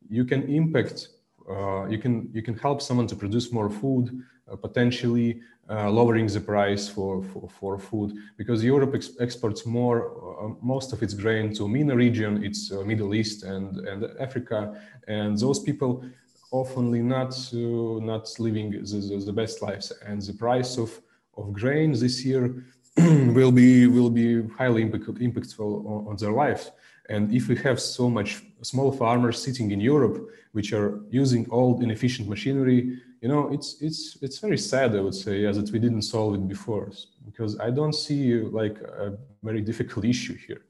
you 0.09 0.25
can 0.25 0.43
impact 0.61 1.09
uh, 1.51 1.87
you 1.87 1.99
can 1.99 2.31
you 2.33 2.43
can 2.43 2.57
help 2.67 2.81
someone 2.81 3.09
to 3.09 3.17
produce 3.17 3.51
more 3.51 3.71
food 3.71 4.23
uh, 4.51 4.57
potentially 4.57 5.41
uh, 5.71 5.91
lowering 5.91 6.27
the 6.27 6.41
price 6.41 6.89
for, 6.89 7.23
for, 7.23 7.49
for 7.49 7.79
food. 7.79 8.15
Because 8.39 8.65
Europe 8.65 8.95
ex 8.95 9.11
exports 9.21 9.67
more 9.67 9.99
uh, 10.43 10.55
most 10.63 10.95
of 10.95 11.03
its 11.03 11.13
grain 11.13 11.53
to 11.55 11.69
MENA 11.69 11.95
region, 11.95 12.43
it's 12.43 12.73
uh, 12.73 12.83
Middle 12.83 13.15
East 13.15 13.43
and 13.43 13.77
and 13.87 14.07
Africa, 14.19 14.81
and 15.07 15.37
those 15.39 15.61
people 15.61 16.03
oftenly 16.53 17.03
not 17.03 17.33
uh, 17.53 18.05
not 18.05 18.29
living 18.39 18.71
the, 18.71 19.23
the, 19.27 19.33
best 19.33 19.63
lives. 19.63 19.93
And 20.07 20.21
the 20.23 20.33
price 20.35 20.79
of 20.79 21.01
of 21.37 21.53
grain 21.53 21.93
this 21.93 22.25
year 22.25 22.65
will 22.97 23.53
be 23.53 23.87
will 23.87 24.11
be 24.11 24.47
highly 24.49 24.83
impact, 24.83 25.07
impactful 25.07 25.87
on, 25.87 26.09
on, 26.09 26.17
their 26.17 26.33
lives. 26.33 26.71
And 27.09 27.33
if 27.33 27.49
we 27.49 27.57
have 27.57 27.81
so 27.81 28.11
much 28.11 28.43
small 28.63 28.93
farmers 28.93 29.41
sitting 29.43 29.71
in 29.71 29.81
europe 29.81 30.29
which 30.53 30.73
are 30.73 31.01
using 31.11 31.47
old 31.51 31.83
inefficient 31.83 32.29
machinery 32.29 32.99
you 33.23 33.29
know 33.29 33.49
it's 33.53 33.81
it's 33.81 34.19
it's 34.21 34.39
very 34.39 34.59
sad 34.59 34.95
i 34.97 35.01
would 35.01 35.15
say 35.15 35.41
yeah, 35.41 35.53
that 35.53 35.71
we 35.71 35.79
didn't 35.79 36.03
solve 36.03 36.35
it 36.35 36.47
before. 36.49 36.91
Because 37.25 37.59
i 37.61 37.71
don't 37.71 37.95
see 37.95 38.41
like 38.61 38.79
a 38.81 39.17
very 39.43 39.61
difficult 39.61 40.05
issue 40.05 40.37
here. 40.47 40.63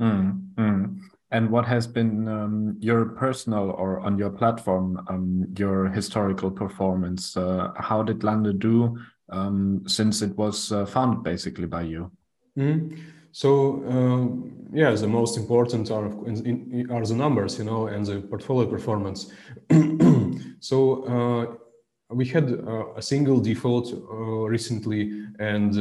Mm, 0.00 0.54
mm. 0.54 1.00
And 1.30 1.50
what 1.50 1.66
has 1.66 1.86
been 1.86 2.26
um, 2.26 2.76
your 2.80 3.04
personal 3.04 3.70
or 3.70 4.00
on 4.00 4.16
your 4.16 4.30
platform, 4.30 5.04
um, 5.08 5.46
your 5.58 5.88
historical 5.88 6.50
performance? 6.50 7.36
Uh, 7.36 7.72
how 7.76 8.02
did 8.02 8.24
Lande 8.24 8.58
do 8.58 8.98
um, 9.28 9.82
since 9.86 10.22
it 10.22 10.36
was 10.38 10.72
uh, 10.72 10.86
founded 10.86 11.22
basically 11.22 11.66
by 11.66 11.82
you? 11.82 12.10
Mm. 12.58 12.98
So 13.32 13.82
uh, 13.84 14.76
yeah, 14.76 14.90
the 14.92 15.06
most 15.06 15.36
important 15.36 15.90
are 15.90 16.06
are 16.06 17.06
the 17.06 17.14
numbers, 17.14 17.58
you 17.58 17.64
know, 17.64 17.88
and 17.88 18.06
the 18.06 18.20
portfolio 18.22 18.66
performance. 18.66 19.30
so 20.60 21.04
uh, 21.04 22.14
we 22.14 22.24
had 22.24 22.50
uh, 22.50 22.94
a 22.96 23.02
single 23.02 23.38
default 23.38 23.92
uh, 23.92 24.48
recently, 24.48 25.26
and 25.38 25.76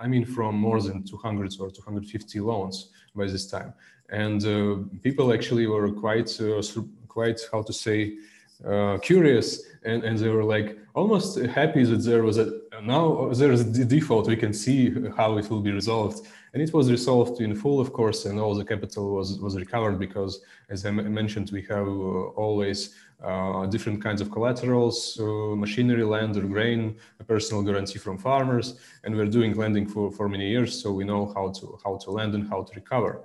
I 0.00 0.08
mean 0.08 0.24
from 0.24 0.56
more 0.56 0.80
than 0.80 1.04
200 1.04 1.54
or 1.60 1.70
250 1.70 2.40
loans 2.40 2.90
by 3.14 3.26
this 3.26 3.46
time 3.46 3.74
and 4.12 4.44
uh, 4.44 4.76
people 5.02 5.32
actually 5.32 5.66
were 5.66 5.90
quite 5.90 6.30
uh, 6.40 6.62
quite 7.08 7.40
how 7.50 7.62
to 7.62 7.72
say 7.72 8.14
uh, 8.64 8.98
curious 8.98 9.64
and, 9.84 10.04
and 10.04 10.18
they 10.18 10.28
were 10.28 10.44
like 10.44 10.78
almost 10.94 11.38
happy 11.46 11.84
that 11.84 12.02
there 12.04 12.22
was 12.22 12.38
a 12.38 12.60
now 12.82 13.30
there 13.32 13.52
is 13.52 13.60
a 13.60 13.84
default 13.84 14.28
we 14.28 14.36
can 14.36 14.52
see 14.52 14.94
how 15.16 15.38
it 15.38 15.48
will 15.50 15.60
be 15.60 15.70
resolved. 15.70 16.26
And 16.52 16.60
it 16.62 16.72
was 16.74 16.90
resolved 16.90 17.40
in 17.40 17.54
full 17.54 17.80
of 17.80 17.92
course 17.92 18.26
and 18.26 18.38
all 18.38 18.54
the 18.54 18.64
capital 18.64 19.14
was 19.14 19.38
was 19.40 19.56
recovered 19.56 19.98
because 19.98 20.42
as 20.68 20.84
i 20.84 20.90
mentioned 20.90 21.50
we 21.50 21.62
have 21.62 21.88
uh, 21.88 22.42
always 22.44 22.94
uh, 23.24 23.64
different 23.66 24.02
kinds 24.02 24.20
of 24.20 24.30
collaterals 24.30 25.18
uh, 25.20 25.24
machinery 25.64 26.04
land 26.04 26.36
or 26.36 26.42
grain 26.42 26.96
a 27.20 27.24
personal 27.24 27.62
guarantee 27.62 27.98
from 27.98 28.18
farmers 28.18 28.66
and 29.04 29.16
we're 29.16 29.32
doing 29.38 29.54
lending 29.54 29.86
for 29.86 30.10
for 30.10 30.28
many 30.28 30.48
years 30.50 30.70
so 30.82 30.92
we 30.92 31.04
know 31.04 31.32
how 31.36 31.48
to 31.58 31.78
how 31.84 31.96
to 31.96 32.10
lend 32.10 32.34
and 32.34 32.44
how 32.52 32.62
to 32.62 32.72
recover 32.74 33.22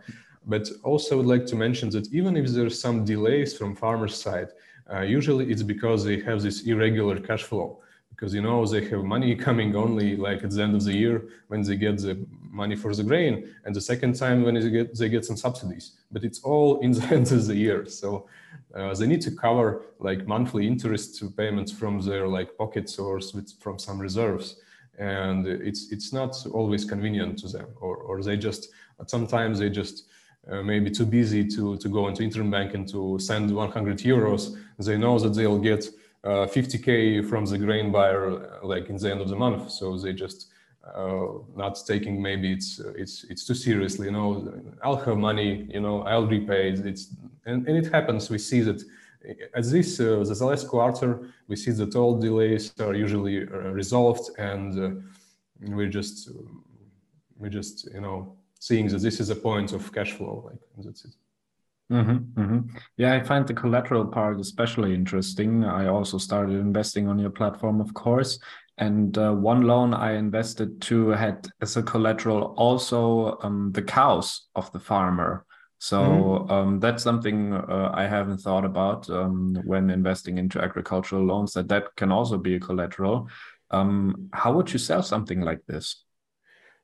but 0.48 0.70
also 0.84 1.16
I 1.16 1.18
would 1.18 1.25
like 1.25 1.46
to 1.48 1.56
mention 1.56 1.89
that 1.89 2.12
even 2.13 2.38
if 2.38 2.48
there's 2.48 2.80
some 2.80 3.04
delays 3.04 3.56
from 3.56 3.75
farmers' 3.75 4.16
side, 4.16 4.48
uh, 4.92 5.01
usually 5.01 5.51
it's 5.51 5.63
because 5.63 6.06
they 6.06 6.22
have 6.22 6.42
this 6.42 6.66
irregular 6.66 7.20
cash 7.20 7.44
flow. 7.44 7.82
Because 8.10 8.34
you 8.34 8.42
know 8.42 8.66
they 8.66 8.84
have 8.86 9.04
money 9.04 9.36
coming 9.48 9.75
only 9.75 10.16
like 10.16 10.44
at 10.44 10.51
the 10.51 10.63
end 10.63 10.74
of 10.74 10.84
the 10.86 10.94
year 10.94 11.25
when 11.50 11.62
they 11.62 11.75
get 11.75 11.98
the 11.98 12.25
money 12.50 12.75
for 12.75 12.96
the 12.96 13.04
grain 13.04 13.54
and 13.66 13.75
the 13.75 13.82
second 13.82 14.13
time 14.16 14.42
when 14.44 14.56
they 14.56 14.70
get 14.70 14.98
they 14.98 15.10
get 15.10 15.25
some 15.25 15.38
subsidies. 15.38 15.92
But 16.12 16.24
it's 16.24 16.39
all 16.39 16.80
in 16.80 16.92
the 16.94 17.06
end 17.16 17.32
of 17.32 17.46
the 17.46 17.56
year. 17.56 17.86
So 17.86 18.27
uh, 18.74 18.94
they 18.96 19.06
need 19.06 19.22
to 19.22 19.32
cover 19.32 19.84
like 20.00 20.25
monthly 20.25 20.66
interest 20.66 21.22
payments 21.36 21.72
from 21.72 22.01
their 22.01 22.27
like 22.27 22.58
pockets 22.58 22.98
or 22.98 23.20
from 23.60 23.77
some 23.77 24.00
reserves. 24.00 24.56
And 24.98 25.46
it's 25.46 25.92
it's 25.92 26.12
not 26.12 26.34
always 26.54 26.86
convenient 26.86 27.38
to 27.39 27.50
them 27.50 27.68
or 27.82 27.98
or 27.98 28.24
they 28.24 28.38
just 28.38 28.70
sometimes 29.06 29.60
they 29.60 29.70
just 29.70 30.08
uh, 30.50 30.63
maybe 30.63 30.89
too 30.89 31.06
busy 31.06 31.46
to, 31.46 31.77
to 31.77 31.89
go 31.89 32.08
into 32.08 32.24
interbank 32.24 32.74
and 32.74 32.88
to 32.89 33.20
send 33.20 33.54
100 33.54 33.98
euros, 34.00 34.58
they 34.77 34.98
know 34.98 35.20
that 35.20 35.34
they'll 35.34 35.60
get 35.60 35.89
uh, 36.24 36.46
50k 36.48 37.27
from 37.30 37.46
the 37.46 37.58
grain 37.58 37.92
buyer 37.92 38.32
uh, 38.32 38.66
like 38.66 38.89
in 38.89 38.98
the 38.98 39.12
end 39.12 39.22
of 39.22 39.30
the 39.30 39.36
month. 39.36 39.72
So 39.72 39.98
they 39.98 40.13
just 40.13 40.48
uh, 40.96 41.27
not 41.56 41.77
taking 41.86 42.22
maybe 42.22 42.51
it's 42.51 42.80
it's 42.96 43.25
it's 43.25 43.46
too 43.46 43.54
seriously. 43.54 44.08
You 44.08 44.13
know, 44.13 44.54
I'll 44.84 44.96
have 44.96 45.18
money. 45.18 45.68
You 45.70 45.82
know, 45.82 46.01
I'll 46.04 46.27
repay. 46.27 46.72
It's 46.72 47.13
and, 47.46 47.68
and 47.68 47.77
it 47.77 47.92
happens. 47.92 48.30
We 48.30 48.38
see 48.38 48.62
that 48.62 48.82
at 49.54 49.63
this 49.66 50.00
uh, 50.00 50.24
the 50.24 50.46
last 50.46 50.68
quarter, 50.68 51.30
we 51.48 51.56
see 51.56 51.72
that 51.72 51.96
all 51.96 52.18
delays 52.18 52.74
are 52.80 52.94
usually 52.94 53.39
resolved, 53.46 54.30
and 54.38 55.04
we 55.60 55.88
just 55.89 56.30
we 57.38 57.50
just 57.50 57.89
you 57.94 58.01
know 58.01 58.36
seeing 58.60 58.88
that 58.88 59.02
this 59.02 59.20
is 59.20 59.30
a 59.30 59.36
point 59.36 59.74
of 59.74 59.94
cash 59.94 60.14
flow 60.14 60.44
like 60.48 60.60
that's 60.86 61.06
it 61.06 61.16
Mm-hmm, 61.92 62.42
mm-hmm. 62.42 62.78
Yeah, 62.98 63.14
I 63.14 63.24
find 63.24 63.48
the 63.48 63.54
collateral 63.54 64.06
part 64.06 64.40
especially 64.40 64.94
interesting. 64.94 65.64
I 65.64 65.88
also 65.88 66.18
started 66.18 66.56
investing 66.56 67.08
on 67.08 67.18
your 67.18 67.30
platform, 67.30 67.80
of 67.80 67.94
course. 67.94 68.40
And 68.78 69.18
uh, 69.18 69.32
one 69.34 69.62
loan 69.62 69.94
I 69.94 70.14
invested 70.14 70.82
to 70.82 71.10
had 71.10 71.48
as 71.62 71.78
a 71.78 71.84
collateral 71.84 72.54
also 72.58 73.40
um, 73.42 73.72
the 73.72 73.82
cows 73.82 74.48
of 74.56 74.72
the 74.72 74.80
farmer. 74.80 75.46
So 75.80 76.00
mm-hmm. 76.00 76.52
um, 76.52 76.80
that's 76.80 77.04
something 77.04 77.54
uh, 77.54 77.92
I 77.94 78.06
haven't 78.06 78.40
thought 78.40 78.66
about 78.66 79.10
um, 79.10 79.58
when 79.64 79.90
investing 79.90 80.38
into 80.38 80.62
agricultural 80.62 81.24
loans. 81.24 81.54
That 81.54 81.70
that 81.70 81.96
can 81.96 82.12
also 82.12 82.38
be 82.38 82.56
a 82.56 82.60
collateral. 82.60 83.30
Um, 83.72 84.30
how 84.34 84.54
would 84.54 84.72
you 84.72 84.80
sell 84.80 85.04
something 85.04 85.42
like 85.42 85.66
this? 85.68 86.04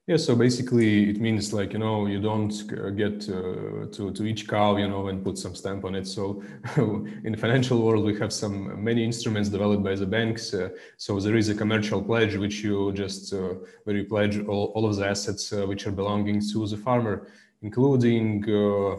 Yeah, 0.06 0.18
so 0.18 0.36
basically 0.36 1.10
it 1.12 1.22
means 1.22 1.54
like, 1.54 1.72
you 1.72 1.80
know, 1.80 2.08
you 2.08 2.20
don't 2.20 2.52
get 2.98 3.24
uh, 3.30 3.86
to, 3.94 4.12
to 4.14 4.26
each 4.26 4.50
cow, 4.50 4.76
you 4.76 4.90
know, 4.90 5.08
and 5.08 5.24
put 5.24 5.38
some 5.38 5.56
stamp 5.56 5.86
on 5.86 5.96
it. 5.96 6.06
So 6.08 6.44
in 6.76 7.32
the 7.32 7.38
financial 7.38 7.82
world, 7.82 8.04
we 8.04 8.20
have 8.20 8.34
some 8.34 8.84
many 8.84 9.02
instruments 9.02 9.48
developed 9.48 9.82
by 9.82 9.96
the 9.96 10.06
banks. 10.06 10.54
Uh, 10.54 10.72
so 10.98 11.22
there 11.22 11.38
is 11.38 11.48
a 11.48 11.56
commercial 11.56 12.04
pledge, 12.04 12.36
which 12.36 12.66
you 12.66 12.92
just, 12.92 13.34
uh, 13.34 13.54
where 13.86 13.96
you 13.96 14.04
pledge 14.04 14.40
all, 14.46 14.74
all 14.76 14.86
of 14.86 14.98
the 14.98 15.08
assets 15.08 15.54
uh, 15.54 15.66
which 15.66 15.88
are 15.88 15.92
belonging 15.94 16.42
to 16.52 16.68
the 16.68 16.76
farmer, 16.76 17.30
including 17.62 18.44
uh, 18.50 18.98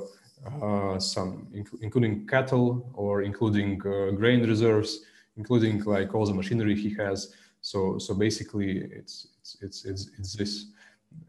uh, 0.65 0.99
some, 0.99 1.49
inc- 1.55 1.83
including 1.83 2.27
cattle 2.27 2.91
or 2.95 3.21
including 3.21 3.77
grain 3.77 4.49
reserves, 4.49 5.01
including 5.37 5.83
like 5.85 6.15
all 6.15 6.25
the 6.25 6.33
machinery 6.33 6.75
he 6.75 6.95
has. 6.95 7.35
So, 7.61 7.99
so 7.99 8.15
basically 8.15 8.79
it's, 8.91 9.29
it's, 9.43 9.57
it's, 9.61 9.85
it's, 9.85 10.11
it's 10.19 10.33
this 10.35 10.67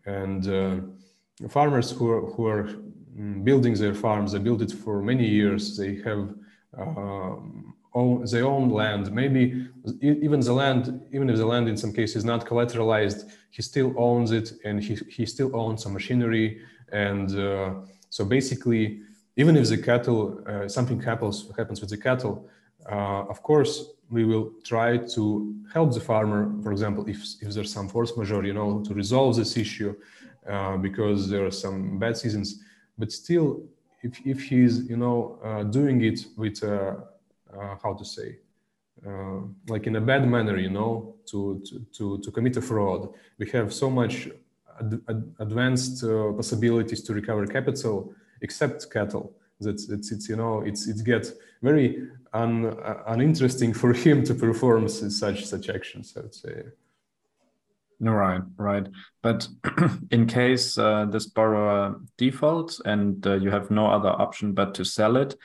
and 0.06 0.48
uh, 0.48 1.48
farmers 1.50 1.92
who 1.92 2.10
are, 2.10 2.22
who 2.32 2.46
are 2.46 2.64
mm, 3.18 3.44
building 3.44 3.74
their 3.74 3.94
farms 3.94 4.32
they 4.32 4.40
build 4.40 4.62
it 4.62 4.72
for 4.72 5.02
many 5.02 5.28
years. 5.28 5.78
They 5.78 5.96
have 6.04 6.34
uh, 6.78 7.36
own, 7.94 8.26
they 8.32 8.42
own 8.42 8.70
land. 8.70 9.12
Maybe 9.12 9.68
even 10.02 10.40
the 10.40 10.54
land 10.54 11.02
even 11.12 11.30
if 11.30 11.38
the 11.38 11.46
land 11.46 11.68
in 11.68 11.78
some 11.78 11.94
cases 11.94 12.18
is 12.18 12.26
not 12.26 12.46
collateralized 12.46 13.30
he 13.50 13.62
still 13.62 13.94
owns 13.98 14.32
it 14.32 14.52
and 14.66 14.84
he, 14.84 14.96
he 15.10 15.26
still 15.26 15.56
owns 15.56 15.84
some 15.84 15.94
machinery. 15.94 16.62
And 16.92 17.38
uh, 17.40 17.76
so 18.10 18.26
basically 18.26 19.02
even 19.38 19.56
if 19.58 19.70
the 19.70 19.78
cattle 19.78 20.42
uh, 20.48 20.68
something 20.68 21.00
happens 21.02 21.50
happens 21.58 21.82
with 21.82 21.90
the 21.90 21.98
cattle 21.98 22.50
of 22.88 23.42
course 23.42 23.96
we 24.10 24.26
will 24.26 24.52
try 24.64 24.98
to 24.98 25.56
help 25.74 25.94
the 25.94 26.00
farmer, 26.00 26.52
for 26.62 26.72
example, 26.72 27.04
if, 27.08 27.20
if 27.42 27.54
there's 27.54 27.72
some 27.72 27.88
force 27.88 28.16
majeure, 28.16 28.46
you 28.46 28.54
know, 28.54 28.84
to 28.84 28.94
resolve 28.94 29.36
this 29.36 29.58
issue 29.58 29.96
uh, 30.50 30.78
because 30.78 31.30
there 31.30 31.46
are 31.46 31.52
some 31.52 31.98
bad 31.98 32.16
seasons. 32.16 32.62
But 32.98 33.12
still, 33.12 33.64
if, 34.04 34.20
if 34.26 34.44
he's, 34.44 34.88
you 34.90 34.98
know, 34.98 35.40
uh, 35.44 35.64
doing 35.64 36.04
it 36.04 36.26
with, 36.38 36.64
uh, 36.64 36.96
uh 37.58 37.76
how 37.82 37.94
to 37.94 38.06
say, 38.06 38.38
uh, 39.06 39.40
like 39.68 39.88
in 39.88 39.96
a 39.96 40.02
bad 40.02 40.28
manner, 40.28 40.58
you 40.58 40.70
know, 40.70 41.16
to, 41.26 41.62
to, 41.68 41.86
to, 41.98 42.18
to 42.20 42.32
commit 42.32 42.58
a 42.58 42.62
fraud, 42.62 43.10
we 43.40 43.50
have 43.50 43.74
so 43.74 43.90
much 43.90 44.30
ad, 44.80 45.02
ad, 45.10 45.36
advanced 45.40 46.04
uh, 46.04 46.32
possibilities 46.34 47.02
to 47.02 47.14
recover 47.14 47.46
capital 47.48 48.14
except 48.42 48.92
cattle 48.92 49.34
that 49.62 49.80
it's, 49.90 50.30
you 50.30 50.36
know 50.36 50.62
it's 50.62 50.88
it 50.88 51.04
gets 51.04 51.34
very 51.62 52.08
un, 52.34 52.66
uh, 52.66 53.04
uninteresting 53.08 53.74
for 53.74 53.94
him 53.94 54.24
to 54.24 54.34
perform 54.34 54.88
such 54.90 55.46
such 55.46 55.70
actions 55.70 56.14
i 56.18 56.22
would 56.22 56.36
say. 56.36 56.64
Right 58.02 58.42
right. 58.58 58.88
But 59.22 59.48
in 60.12 60.28
case 60.28 60.78
uh, 60.78 61.06
this 61.06 61.28
borrower 61.28 62.02
defaults 62.18 62.82
and 62.84 63.26
uh, 63.26 63.36
you 63.36 63.50
have 63.52 63.72
no 63.72 63.88
other 63.88 64.10
option 64.10 64.52
but 64.52 64.76
to 64.76 64.84
sell 64.84 65.16
it 65.16 65.36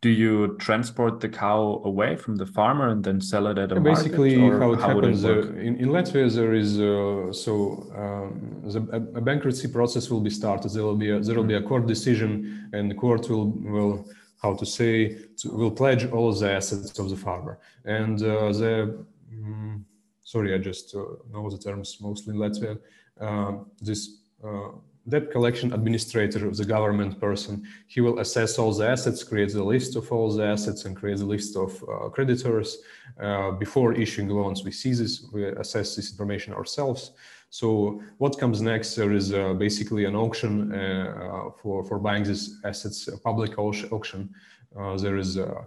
do 0.00 0.10
you 0.10 0.56
transport 0.58 1.20
the 1.20 1.28
cow 1.28 1.82
away 1.84 2.14
from 2.14 2.36
the 2.36 2.46
farmer 2.46 2.88
and 2.88 3.02
then 3.02 3.20
sell 3.20 3.46
it 3.48 3.58
at 3.58 3.72
a 3.72 3.74
yeah, 3.74 3.80
basically 3.80 4.36
market, 4.36 4.58
how 4.60 4.72
it 4.72 4.80
how 4.80 4.88
happens 4.88 5.24
it 5.24 5.30
uh, 5.30 5.48
in, 5.66 5.76
in 5.76 5.88
latvia 5.88 6.32
there 6.32 6.54
is 6.54 6.80
uh, 6.80 7.32
so 7.32 7.52
um, 7.96 8.60
the, 8.64 8.80
a, 9.16 9.20
bankruptcy 9.20 9.68
process 9.68 10.08
will 10.10 10.20
be 10.20 10.30
started. 10.30 10.72
There 10.72 10.84
will 10.84 10.96
be 10.96 11.10
a, 11.10 11.20
there 11.20 11.36
will 11.36 11.50
be 11.54 11.54
a 11.54 11.62
court 11.62 11.86
decision 11.86 12.70
and 12.72 12.90
the 12.90 12.94
court 12.94 13.28
will 13.28 13.50
will 13.74 14.08
how 14.40 14.54
to 14.54 14.64
say 14.64 15.16
to, 15.38 15.50
will 15.50 15.70
pledge 15.70 16.06
all 16.06 16.32
the 16.32 16.52
assets 16.52 16.98
of 16.98 17.10
the 17.10 17.16
farmer. 17.16 17.58
And 17.84 18.22
uh, 18.22 18.52
the 18.52 19.04
um, 19.32 19.84
sorry 20.22 20.54
i 20.54 20.58
just 20.58 20.94
uh, 20.94 21.00
know 21.32 21.50
the 21.50 21.58
terms 21.58 21.98
mostly 22.00 22.34
in 22.34 22.40
latvia. 22.40 22.78
Uh, 23.20 23.64
this 23.80 24.20
uh, 24.44 24.70
debt 25.08 25.30
collection 25.30 25.72
administrator 25.72 26.46
of 26.46 26.56
the 26.56 26.64
government 26.64 27.20
person. 27.20 27.66
He 27.86 28.00
will 28.00 28.18
assess 28.18 28.58
all 28.58 28.72
the 28.72 28.88
assets, 28.88 29.24
create 29.24 29.52
the 29.52 29.64
list 29.64 29.96
of 29.96 30.10
all 30.12 30.30
the 30.30 30.44
assets, 30.44 30.84
and 30.84 30.96
create 30.96 31.20
a 31.20 31.24
list 31.24 31.56
of 31.56 31.82
uh, 31.82 32.08
creditors. 32.10 32.78
Uh, 33.20 33.52
before 33.52 33.94
issuing 33.94 34.28
loans, 34.28 34.64
we 34.64 34.72
see 34.72 34.92
this, 34.92 35.26
we 35.32 35.44
assess 35.46 35.96
this 35.96 36.10
information 36.10 36.52
ourselves. 36.52 37.12
So 37.50 38.02
what 38.18 38.38
comes 38.38 38.60
next? 38.60 38.94
There 38.94 39.12
is 39.12 39.32
uh, 39.32 39.54
basically 39.54 40.04
an 40.04 40.14
auction 40.14 40.72
uh, 40.72 41.50
for 41.62 41.84
for 41.84 41.98
buying 41.98 42.24
these 42.24 42.60
assets, 42.64 43.08
a 43.08 43.16
public 43.16 43.58
auction. 43.58 44.34
Uh, 44.78 44.96
there 44.98 45.16
is 45.16 45.36
a, 45.36 45.66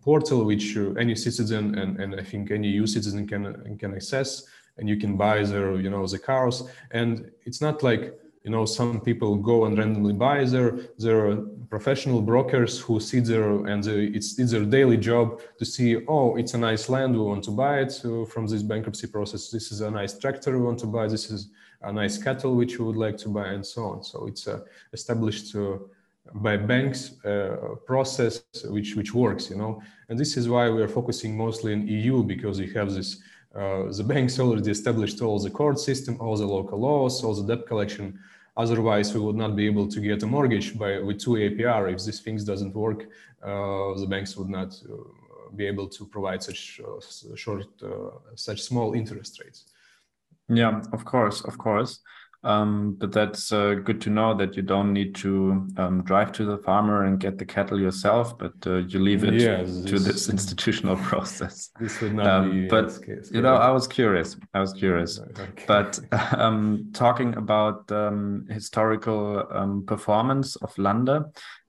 portal 0.00 0.44
which 0.44 0.76
uh, 0.76 0.92
any 0.92 1.14
citizen 1.14 1.76
and, 1.76 2.00
and 2.00 2.14
I 2.14 2.22
think 2.22 2.50
any 2.50 2.68
EU 2.68 2.86
citizen 2.86 3.26
can 3.26 3.76
can 3.78 3.94
access, 3.94 4.46
and 4.78 4.88
you 4.88 4.96
can 4.96 5.16
buy 5.16 5.44
their 5.44 5.78
you 5.80 5.90
know 5.90 6.06
the 6.06 6.18
cars. 6.18 6.62
And 6.92 7.30
it's 7.44 7.60
not 7.60 7.82
like 7.82 8.18
you 8.44 8.50
know 8.50 8.64
some 8.64 9.00
people 9.00 9.36
go 9.36 9.64
and 9.66 9.78
randomly 9.78 10.12
buy 10.12 10.44
there 10.44 10.78
there 10.98 11.26
are 11.26 11.36
professional 11.70 12.20
brokers 12.20 12.78
who 12.80 13.00
sit 13.00 13.24
there 13.24 13.50
and 13.66 13.86
it's, 13.86 14.38
it's 14.38 14.52
their 14.52 14.64
daily 14.64 14.96
job 14.96 15.40
to 15.58 15.64
see 15.64 16.04
oh 16.08 16.36
it's 16.36 16.54
a 16.54 16.58
nice 16.58 16.88
land 16.88 17.14
we 17.14 17.20
want 17.20 17.42
to 17.44 17.50
buy 17.50 17.80
it 17.80 17.90
so 17.90 18.24
from 18.26 18.46
this 18.46 18.62
bankruptcy 18.62 19.06
process 19.06 19.50
this 19.50 19.70
is 19.72 19.80
a 19.80 19.90
nice 19.90 20.18
tractor 20.18 20.58
we 20.58 20.64
want 20.64 20.78
to 20.78 20.86
buy 20.86 21.06
this 21.06 21.30
is 21.30 21.50
a 21.82 21.92
nice 21.92 22.18
cattle 22.18 22.54
which 22.54 22.78
we 22.78 22.84
would 22.84 22.96
like 22.96 23.16
to 23.16 23.28
buy 23.28 23.48
and 23.48 23.64
so 23.64 23.84
on 23.84 24.02
so 24.02 24.26
it's 24.26 24.46
a 24.46 24.62
established 24.92 25.54
uh, 25.56 25.78
by 26.34 26.56
banks 26.56 27.24
uh, 27.24 27.74
process 27.86 28.42
which 28.66 28.94
which 28.96 29.14
works 29.14 29.50
you 29.50 29.56
know 29.56 29.80
and 30.08 30.18
this 30.18 30.36
is 30.36 30.48
why 30.48 30.68
we 30.68 30.82
are 30.82 30.88
focusing 30.88 31.36
mostly 31.36 31.72
in 31.72 31.86
eu 31.86 32.22
because 32.22 32.60
we 32.60 32.68
have 32.72 32.92
this 32.92 33.22
uh, 33.54 33.92
the 33.92 34.04
banks 34.04 34.38
already 34.38 34.70
established 34.70 35.20
all 35.20 35.38
the 35.38 35.50
court 35.50 35.78
system, 35.78 36.16
all 36.20 36.36
the 36.36 36.46
local 36.46 36.80
laws, 36.80 37.22
all 37.22 37.34
the 37.34 37.54
debt 37.54 37.66
collection. 37.66 38.18
Otherwise, 38.56 39.14
we 39.14 39.20
would 39.20 39.36
not 39.36 39.56
be 39.56 39.66
able 39.66 39.88
to 39.88 40.00
get 40.00 40.22
a 40.22 40.26
mortgage 40.26 40.78
by 40.78 40.98
with 40.98 41.18
two 41.18 41.32
APR. 41.32 41.92
If 41.92 42.04
these 42.04 42.20
things 42.20 42.44
doesn't 42.44 42.74
work, 42.74 43.04
uh, 43.42 43.98
the 43.98 44.06
banks 44.08 44.36
would 44.36 44.50
not 44.50 44.74
uh, 44.84 44.96
be 45.56 45.66
able 45.66 45.88
to 45.88 46.06
provide 46.06 46.42
such 46.42 46.80
uh, 46.86 47.34
short, 47.34 47.66
uh, 47.82 48.10
such 48.34 48.60
small 48.62 48.92
interest 48.92 49.40
rates. 49.42 49.64
Yeah, 50.48 50.82
of 50.92 51.04
course, 51.04 51.40
of 51.42 51.56
course. 51.56 52.00
Um, 52.44 52.96
but 52.98 53.12
that's 53.12 53.52
uh, 53.52 53.74
good 53.74 54.00
to 54.00 54.10
know 54.10 54.34
that 54.34 54.56
you 54.56 54.62
don't 54.62 54.92
need 54.92 55.14
to 55.16 55.68
um, 55.76 56.02
drive 56.02 56.32
to 56.32 56.44
the 56.44 56.58
farmer 56.58 57.04
and 57.04 57.20
get 57.20 57.38
the 57.38 57.44
cattle 57.44 57.80
yourself, 57.80 58.36
but 58.36 58.54
uh, 58.66 58.78
you 58.78 58.98
leave 58.98 59.22
it 59.22 59.34
yes, 59.34 59.82
to 59.84 59.98
this 59.98 60.28
institutional 60.36 60.96
process. 60.96 61.70
This 61.80 62.00
would 62.00 62.14
not 62.14 62.26
um, 62.26 62.50
be 62.50 62.66
but 62.66 63.00
case, 63.04 63.30
you 63.32 63.42
know, 63.42 63.54
I 63.54 63.70
was 63.70 63.86
curious. 63.86 64.36
I 64.54 64.60
was 64.60 64.72
curious. 64.72 65.20
Okay. 65.20 65.64
But 65.68 66.00
um, 66.36 66.90
talking 66.92 67.36
about 67.36 67.90
um, 67.92 68.46
historical 68.50 69.46
um, 69.52 69.84
performance 69.86 70.56
of 70.56 70.76
Lande 70.78 71.24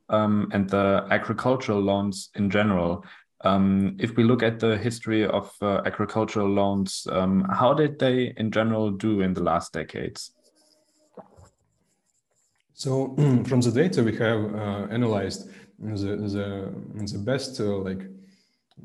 and 0.10 0.70
the 0.70 1.06
agricultural 1.12 1.82
loans 1.82 2.30
in 2.36 2.50
general. 2.50 3.06
Um, 3.42 3.98
if 4.00 4.16
we 4.16 4.24
look 4.24 4.42
at 4.42 4.60
the 4.60 4.78
history 4.78 5.26
of 5.26 5.52
uh, 5.62 5.82
agricultural 5.86 6.50
loans, 6.50 7.06
um, 7.12 7.46
how 7.52 7.74
did 7.74 8.00
they 8.00 8.34
in 8.38 8.52
general 8.52 8.90
do 8.92 9.22
in 9.22 9.34
the 9.34 9.44
last 9.44 9.74
decades? 9.74 10.32
So 12.74 13.16
from 13.46 13.62
the 13.62 13.72
data 13.72 14.04
we 14.04 14.16
have 14.18 14.56
uh, 14.56 14.88
analyzed, 14.90 15.50
the 15.80 16.16
the, 16.36 16.74
the 17.14 17.20
best 17.20 17.60
uh, 17.60 17.78
like 17.78 18.02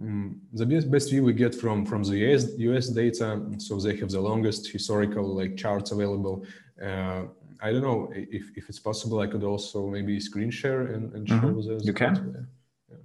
um, 0.00 0.40
the 0.52 0.66
best, 0.66 0.90
best 0.90 1.10
view 1.10 1.24
we 1.24 1.32
get 1.32 1.54
from 1.54 1.84
from 1.86 2.02
the 2.02 2.16
US, 2.26 2.46
US 2.58 2.88
data. 2.88 3.40
So 3.58 3.78
they 3.80 3.96
have 3.96 4.10
the 4.10 4.20
longest 4.20 4.70
historical 4.70 5.24
like 5.34 5.56
charts 5.56 5.90
available. 5.90 6.44
Uh, 6.82 7.22
I 7.60 7.72
don't 7.72 7.82
know 7.82 8.12
if, 8.14 8.56
if 8.56 8.68
it's 8.68 8.78
possible. 8.78 9.18
I 9.20 9.26
could 9.26 9.42
also 9.42 9.88
maybe 9.88 10.20
screen 10.20 10.50
share 10.50 10.82
and, 10.82 11.12
and 11.14 11.28
show 11.28 11.34
mm-hmm. 11.34 11.70
those. 11.70 11.86
You 11.86 11.92
can. 11.92 12.14
Yeah. 12.14 12.96
yeah. 12.96 13.02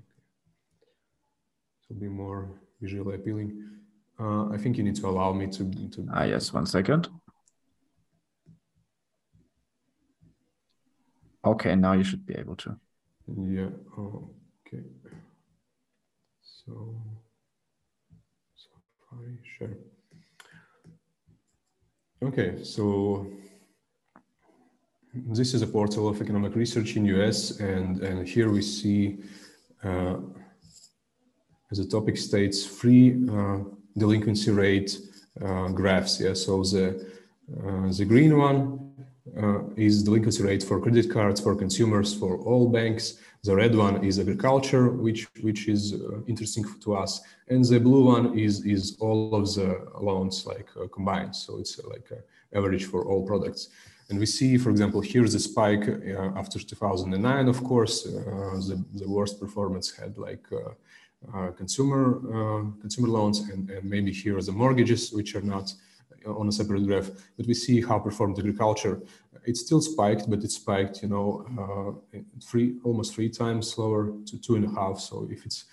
To 1.88 1.94
be 1.94 2.08
more 2.08 2.50
visually 2.80 3.16
appealing. 3.16 3.63
Uh, 4.20 4.50
I 4.50 4.58
think 4.58 4.78
you 4.78 4.84
need 4.84 4.96
to 4.98 5.08
allow 5.08 5.34
me 5.34 5.48
to. 5.48 5.63
to... 5.94 6.08
Ah 6.13 6.24
yes, 6.24 6.54
one 6.54 6.68
second. 6.68 7.10
Okay, 11.45 11.75
now 11.75 11.93
you 11.93 12.03
should 12.03 12.25
be 12.25 12.35
able 12.35 12.55
to. 12.55 12.77
Yeah, 13.27 13.69
okay. 14.65 14.83
So, 16.41 16.95
Safari, 18.55 19.38
share. 19.57 19.77
Okay, 22.23 22.63
so 22.63 23.27
this 25.13 25.53
is 25.53 25.62
a 25.62 25.67
portal 25.67 26.07
of 26.07 26.21
economic 26.21 26.55
research 26.55 26.95
in 26.95 27.05
US, 27.05 27.59
and, 27.59 28.01
and 28.01 28.27
here 28.27 28.50
we 28.50 28.62
see, 28.62 29.17
uh, 29.83 30.15
as 31.69 31.79
the 31.79 31.85
topic 31.85 32.15
states, 32.15 32.65
free 32.65 33.27
uh, 33.29 33.59
delinquency 33.97 34.51
rate 34.51 34.97
uh, 35.41 35.67
graphs. 35.67 36.21
Yeah, 36.21 36.33
so 36.33 36.63
the 36.63 37.05
uh, 37.51 37.91
the 37.91 38.06
green 38.06 38.38
one 38.38 38.83
uh, 39.41 39.62
is 39.77 40.03
delinquency 40.03 40.43
rate 40.43 40.62
for 40.62 40.81
credit 40.81 41.09
cards 41.09 41.39
for 41.39 41.55
consumers 41.55 42.13
for 42.13 42.39
all 42.39 42.67
banks. 42.67 43.19
The 43.43 43.55
red 43.55 43.73
one 43.73 44.03
is 44.03 44.19
agriculture, 44.19 44.89
which 44.89 45.27
which 45.41 45.69
is 45.69 45.93
uh, 45.93 46.21
interesting 46.27 46.65
to 46.81 46.95
us, 46.95 47.21
and 47.47 47.63
the 47.63 47.79
blue 47.79 48.03
one 48.03 48.38
is 48.38 48.65
is 48.65 48.97
all 48.99 49.33
of 49.33 49.45
the 49.55 49.69
loans 49.99 50.45
like 50.45 50.67
uh, 50.75 50.88
combined. 50.88 51.36
So 51.36 51.57
it's 51.57 51.79
uh, 51.79 51.88
like 51.89 52.09
average 52.53 52.86
for 52.86 53.05
all 53.05 53.25
products. 53.25 53.69
And 54.09 54.19
we 54.19 54.25
see, 54.25 54.57
for 54.57 54.69
example, 54.69 54.99
here's 54.99 55.31
the 55.31 55.39
spike 55.39 55.88
uh, 55.88 56.38
after 56.41 56.59
2009. 56.59 57.47
Of 57.47 57.63
course, 57.63 58.05
uh, 58.05 58.09
the 58.69 58.83
the 58.93 59.09
worst 59.09 59.39
performance 59.39 59.88
had 59.99 60.17
like. 60.17 60.45
consumer 61.62 62.03
consumer 62.83 63.09
loans 63.17 63.38
and, 63.51 63.62
and 63.75 63.83
maybe 63.95 64.12
here 64.12 64.36
are 64.39 64.45
the 64.49 64.57
mortgages 64.63 65.03
which 65.17 65.31
are 65.38 65.47
not 65.55 65.65
on 66.25 66.47
a 66.47 66.51
separate 66.51 66.86
graph, 66.86 67.09
but 67.38 67.45
we 67.47 67.53
see 67.53 67.81
how 67.81 67.99
performed 67.99 68.38
agriculture. 68.39 69.01
It 69.45 69.57
still 69.57 69.81
spiked, 69.81 70.29
but 70.29 70.43
it 70.43 70.51
spiked, 70.51 71.01
you 71.01 71.09
know, 71.09 71.45
uh, 71.59 72.19
three 72.41 72.75
almost 72.83 73.13
three 73.13 73.29
times 73.29 73.71
slower 73.71 74.13
to 74.25 74.38
two 74.38 74.55
and 74.55 74.65
a 74.65 74.69
half. 74.69 74.99
So 74.99 75.27
if 75.29 75.45
it's 75.45 75.65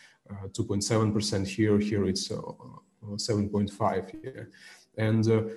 2.7% 0.52 1.42
uh, 1.42 1.44
here, 1.44 1.78
here 1.78 2.04
it's 2.06 2.28
7.5 2.28 3.80
uh, 3.80 4.06
here, 4.22 4.50
and 4.96 5.52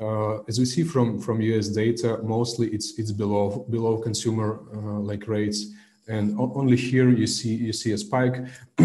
uh, 0.00 0.42
as 0.46 0.58
we 0.58 0.64
see 0.64 0.82
from 0.82 1.18
from 1.18 1.40
US 1.40 1.68
data, 1.68 2.18
mostly 2.22 2.68
it's 2.68 2.98
it's 2.98 3.12
below 3.12 3.66
below 3.70 3.96
consumer 3.96 4.60
uh, 4.74 5.00
like 5.00 5.26
rates 5.26 5.66
and 6.08 6.38
only 6.38 6.76
here 6.76 7.10
you 7.10 7.26
see 7.26 7.54
you 7.54 7.72
see 7.72 7.92
a 7.92 7.98
spike. 7.98 8.36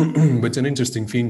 but 0.42 0.58
an 0.58 0.66
interesting 0.66 1.06
thing 1.06 1.30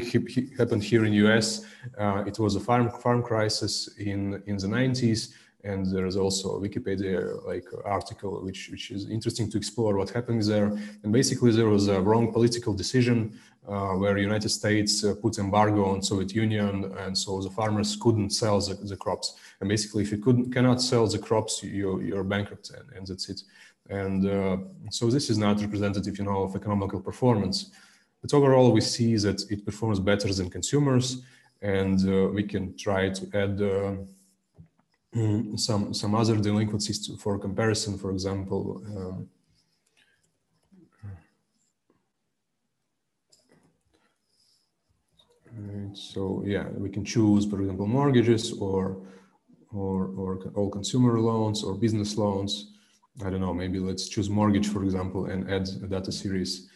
happened 0.58 0.84
here 0.84 1.06
in 1.06 1.13
US. 1.13 1.65
Uh, 1.97 2.23
it 2.25 2.39
was 2.39 2.56
a 2.56 2.60
farm 2.60 2.89
farm 2.89 3.21
crisis 3.23 3.89
in 3.97 4.41
in 4.45 4.58
the 4.58 4.67
90s, 4.67 5.34
and 5.63 5.86
there 5.86 6.06
is 6.06 6.15
also 6.15 6.56
a 6.56 6.60
Wikipedia 6.60 7.45
like 7.45 7.65
article 7.86 8.41
which 8.43 8.69
which 8.71 8.91
is 8.91 9.10
interesting 9.10 9.49
to 9.51 9.58
explore 9.58 9.95
what 9.97 10.10
happened 10.10 10.43
there. 10.43 10.67
And 11.04 11.12
basically, 11.12 11.51
there 11.51 11.69
was 11.69 11.88
a 11.88 11.99
wrong 11.99 12.32
political 12.32 12.73
decision 12.73 13.38
uh, 13.67 13.93
where 14.01 14.17
United 14.17 14.49
States 14.49 15.04
uh, 15.04 15.13
put 15.21 15.38
embargo 15.38 15.86
on 15.86 16.01
Soviet 16.01 16.34
Union, 16.34 16.91
and 16.99 17.17
so 17.17 17.41
the 17.41 17.49
farmers 17.49 17.95
couldn't 17.95 18.32
sell 18.32 18.60
the, 18.60 18.73
the 18.73 18.97
crops. 18.97 19.36
And 19.60 19.69
basically, 19.69 20.04
if 20.04 20.12
you 20.12 20.17
couldn't 20.17 20.51
cannot 20.54 20.82
sell 20.82 21.06
the 21.06 21.19
crops, 21.19 21.62
you 21.63 21.99
you're 22.01 22.23
bankrupt, 22.23 22.71
and, 22.71 22.86
and 22.95 23.06
that's 23.08 23.30
it. 23.30 23.41
And 23.89 24.25
uh, 24.25 24.57
so 24.89 25.09
this 25.09 25.29
is 25.29 25.37
not 25.37 25.59
representative, 25.61 26.17
you 26.17 26.25
know, 26.25 26.43
of 26.43 26.55
economical 26.55 27.01
performance. 27.01 27.71
But 28.21 28.33
overall, 28.33 28.71
we 28.71 28.81
see 28.81 29.15
that 29.17 29.41
it 29.49 29.65
performs 29.65 29.99
better 29.99 30.31
than 30.33 30.49
consumers, 30.49 31.23
and 31.61 31.99
uh, 32.07 32.27
we 32.27 32.43
can 32.43 32.77
try 32.77 33.09
to 33.09 33.23
add 33.33 33.61
uh, 33.61 33.95
some 35.57 35.93
some 35.93 36.15
other 36.15 36.37
delinquencies 36.37 37.05
to, 37.07 37.17
for 37.17 37.39
comparison. 37.39 37.97
For 37.97 38.11
example. 38.11 38.81
Um, 38.95 39.29
so 45.93 46.43
yeah, 46.45 46.67
we 46.69 46.89
can 46.89 47.03
choose, 47.03 47.45
for 47.45 47.59
example, 47.59 47.87
mortgages 47.87 48.53
or 48.53 48.97
or, 49.73 50.07
or 50.17 50.51
all 50.55 50.69
consumer 50.69 51.19
loans 51.19 51.63
or 51.63 51.73
business 51.75 52.17
loans. 52.17 52.71
I 53.26 53.30
don't 53.30 53.41
know, 53.41 53.54
maybe 53.54 53.80
let's 53.80 54.08
choose 54.08 54.30
mortgage, 54.30 54.67
for 54.69 54.84
example, 54.84 55.26
and 55.26 55.50
add 55.50 55.67
a 55.84 55.88
data 55.88 56.12
series. 56.12 56.69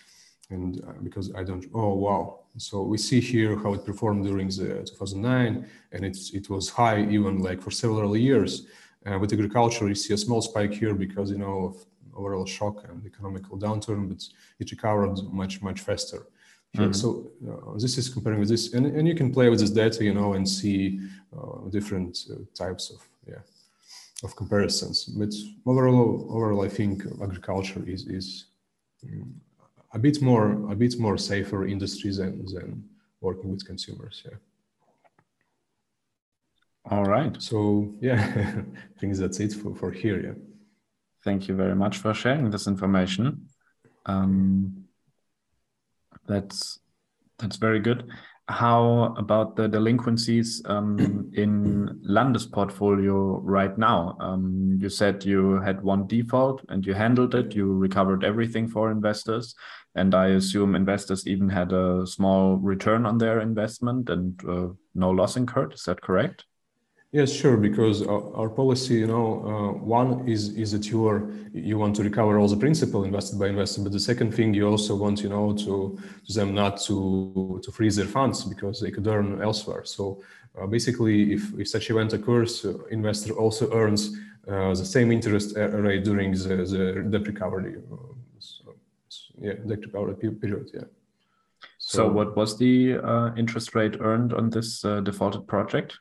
And 0.49 0.83
uh, 0.87 0.93
because 1.01 1.33
I 1.33 1.43
don't, 1.43 1.65
oh, 1.73 1.93
wow. 1.95 2.41
So 2.57 2.83
we 2.83 2.97
see 2.97 3.19
here 3.19 3.57
how 3.57 3.73
it 3.73 3.85
performed 3.85 4.25
during 4.25 4.47
the 4.47 4.83
2009, 4.85 5.65
and 5.91 6.05
it's, 6.05 6.33
it 6.33 6.49
was 6.49 6.69
high 6.69 7.01
even 7.09 7.39
like 7.39 7.61
for 7.61 7.71
several 7.71 8.15
years. 8.15 8.67
Uh, 9.05 9.17
with 9.19 9.33
agriculture, 9.33 9.87
you 9.87 9.95
see 9.95 10.13
a 10.13 10.17
small 10.17 10.41
spike 10.41 10.73
here 10.73 10.93
because, 10.93 11.31
you 11.31 11.37
know, 11.37 11.65
of 11.67 11.85
overall 12.15 12.45
shock 12.45 12.83
and 12.89 13.05
economical 13.05 13.57
downturn, 13.57 14.07
but 14.09 14.23
it 14.59 14.71
recovered 14.71 15.17
much, 15.31 15.61
much 15.61 15.81
faster. 15.81 16.27
Mm-hmm. 16.75 16.91
So 16.91 17.31
uh, 17.49 17.77
this 17.77 17.97
is 17.97 18.09
comparing 18.09 18.39
with 18.39 18.49
this, 18.49 18.73
and, 18.73 18.85
and 18.85 19.07
you 19.07 19.15
can 19.15 19.31
play 19.31 19.49
with 19.49 19.59
this 19.59 19.71
data, 19.71 20.03
you 20.03 20.13
know, 20.13 20.33
and 20.33 20.47
see 20.47 20.99
uh, 21.35 21.69
different 21.69 22.25
uh, 22.29 22.35
types 22.53 22.89
of 22.89 23.01
yeah 23.27 23.39
of 24.23 24.35
comparisons. 24.35 25.05
But 25.05 25.33
overall, 25.65 26.27
overall, 26.29 26.63
I 26.63 26.69
think 26.69 27.03
agriculture 27.21 27.83
is 27.87 28.07
is 28.07 28.45
mm, 29.05 29.31
a 29.93 29.99
bit 29.99 30.21
more 30.21 30.71
a 30.71 30.75
bit 30.75 30.99
more 30.99 31.17
safer 31.17 31.65
industry 31.67 32.11
than 32.11 32.45
than 32.45 32.83
working 33.21 33.51
with 33.51 33.65
consumers. 33.65 34.23
Yeah. 34.25 34.37
All 36.91 37.05
right. 37.05 37.41
So 37.41 37.93
yeah, 37.99 38.21
I 38.95 38.99
think 38.99 39.15
that's 39.15 39.39
it 39.39 39.53
for, 39.53 39.73
for 39.75 39.91
here. 39.91 40.19
Yeah. 40.21 40.37
Thank 41.23 41.47
you 41.47 41.55
very 41.55 41.75
much 41.75 41.97
for 41.97 42.13
sharing 42.13 42.51
this 42.51 42.67
information. 42.67 43.47
Um, 44.05 44.85
that's 46.27 46.79
that's 47.39 47.57
very 47.57 47.79
good. 47.79 48.09
How 48.47 49.15
about 49.17 49.55
the 49.55 49.67
delinquencies 49.67 50.61
um, 50.65 51.31
in 51.33 51.99
Lande's 52.03 52.45
portfolio 52.45 53.39
right 53.39 53.75
now? 53.77 54.15
Um, 54.19 54.77
you 54.79 54.89
said 54.89 55.25
you 55.25 55.59
had 55.61 55.81
one 55.81 56.05
default 56.07 56.63
and 56.69 56.85
you 56.85 56.93
handled 56.93 57.33
it. 57.33 57.55
You 57.55 57.73
recovered 57.73 58.23
everything 58.23 58.67
for 58.67 58.91
investors, 58.91 59.55
and 59.95 60.13
I 60.13 60.27
assume 60.27 60.75
investors 60.75 61.25
even 61.27 61.49
had 61.49 61.73
a 61.73 62.05
small 62.05 62.57
return 62.57 63.05
on 63.05 63.17
their 63.17 63.39
investment 63.39 64.09
and 64.09 64.39
uh, 64.47 64.67
no 64.93 65.09
loss 65.09 65.37
incurred. 65.37 65.73
Is 65.73 65.83
that 65.83 66.01
correct? 66.01 66.45
Yes, 67.11 67.31
sure. 67.31 67.55
Because 67.55 68.01
our, 68.01 68.49
policy, 68.49 68.95
you 68.95 69.07
know, 69.07 69.27
uh, 69.45 69.71
one 69.79 70.27
is 70.27 70.49
is 70.57 70.71
that 70.73 70.89
you 70.89 71.07
are 71.07 71.29
you 71.53 71.77
want 71.77 71.95
to 71.95 72.03
recover 72.03 72.37
all 72.37 72.47
the 72.47 72.57
principal 72.57 73.05
invested 73.05 73.39
by 73.39 73.47
investor, 73.47 73.81
but 73.83 73.93
the 73.93 73.99
second 73.99 74.33
thing 74.33 74.53
you 74.53 74.67
also 74.67 74.95
want, 74.95 75.21
you 75.23 75.29
know, 75.29 75.53
to, 75.53 75.97
to 76.27 76.33
them 76.33 76.53
not 76.53 76.81
to 76.87 77.61
to 77.63 77.71
freeze 77.71 77.95
their 77.95 78.07
funds 78.07 78.43
because 78.43 78.81
they 78.81 78.91
could 78.91 79.07
earn 79.07 79.41
elsewhere. 79.41 79.85
So 79.85 80.21
uh, 80.59 80.67
basically, 80.67 81.33
if 81.33 81.53
if 81.57 81.69
such 81.69 81.89
event 81.89 82.11
occurs, 82.13 82.65
uh, 82.65 82.73
investor 82.91 83.33
also 83.33 83.71
earns 83.71 84.17
uh, 84.47 84.73
the 84.75 84.85
same 84.85 85.11
interest 85.11 85.55
rate 85.55 86.03
during 86.03 86.31
the, 86.33 86.55
the 86.73 87.07
debt 87.09 87.27
recovery. 87.27 87.75
So, 88.39 88.75
yeah, 89.39 89.53
debt 89.65 89.85
recovery 89.85 90.15
period. 90.15 90.69
Yeah. 90.73 90.87
So, 91.77 91.97
so 91.97 92.11
what 92.11 92.35
was 92.35 92.57
the 92.57 92.97
uh, 92.97 93.33
interest 93.37 93.73
rate 93.73 93.97
earned 94.01 94.33
on 94.33 94.49
this 94.49 94.83
uh, 94.83 94.99
defaulted 94.99 95.47
project? 95.47 95.99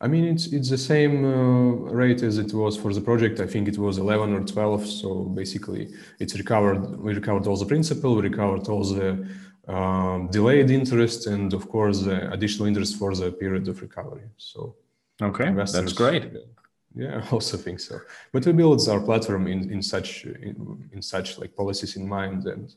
I 0.00 0.08
mean, 0.08 0.24
it's 0.24 0.46
it's 0.46 0.70
the 0.70 0.78
same 0.78 1.24
uh, 1.24 1.70
rate 2.02 2.22
as 2.22 2.38
it 2.38 2.52
was 2.52 2.76
for 2.76 2.92
the 2.92 3.00
project. 3.00 3.40
I 3.40 3.46
think 3.46 3.68
it 3.68 3.78
was 3.78 3.98
11 3.98 4.34
or 4.34 4.44
12. 4.44 4.86
So 4.86 5.24
basically, 5.24 5.88
it's 6.18 6.36
recovered. 6.36 7.00
We 7.00 7.14
recovered 7.14 7.46
all 7.46 7.56
the 7.56 7.66
principal. 7.66 8.16
We 8.16 8.22
recovered 8.22 8.68
all 8.68 8.84
the 8.84 9.26
um, 9.68 10.28
delayed 10.30 10.70
interest, 10.70 11.26
and 11.26 11.54
of 11.54 11.68
course, 11.68 12.00
the 12.00 12.30
additional 12.32 12.66
interest 12.66 12.98
for 12.98 13.14
the 13.14 13.30
period 13.30 13.68
of 13.68 13.80
recovery. 13.80 14.28
So 14.36 14.76
okay, 15.22 15.52
that's 15.52 15.92
great. 15.92 16.32
Yeah, 16.96 17.20
I 17.24 17.28
also 17.30 17.56
think 17.56 17.80
so. 17.80 17.98
But 18.30 18.46
we 18.46 18.52
build 18.52 18.88
our 18.88 19.00
platform 19.00 19.48
in 19.48 19.68
in 19.68 19.82
such 19.82 20.24
in, 20.26 20.88
in 20.92 21.02
such 21.02 21.38
like 21.40 21.56
policies 21.56 21.96
in 21.96 22.06
mind, 22.08 22.46
and 22.46 22.72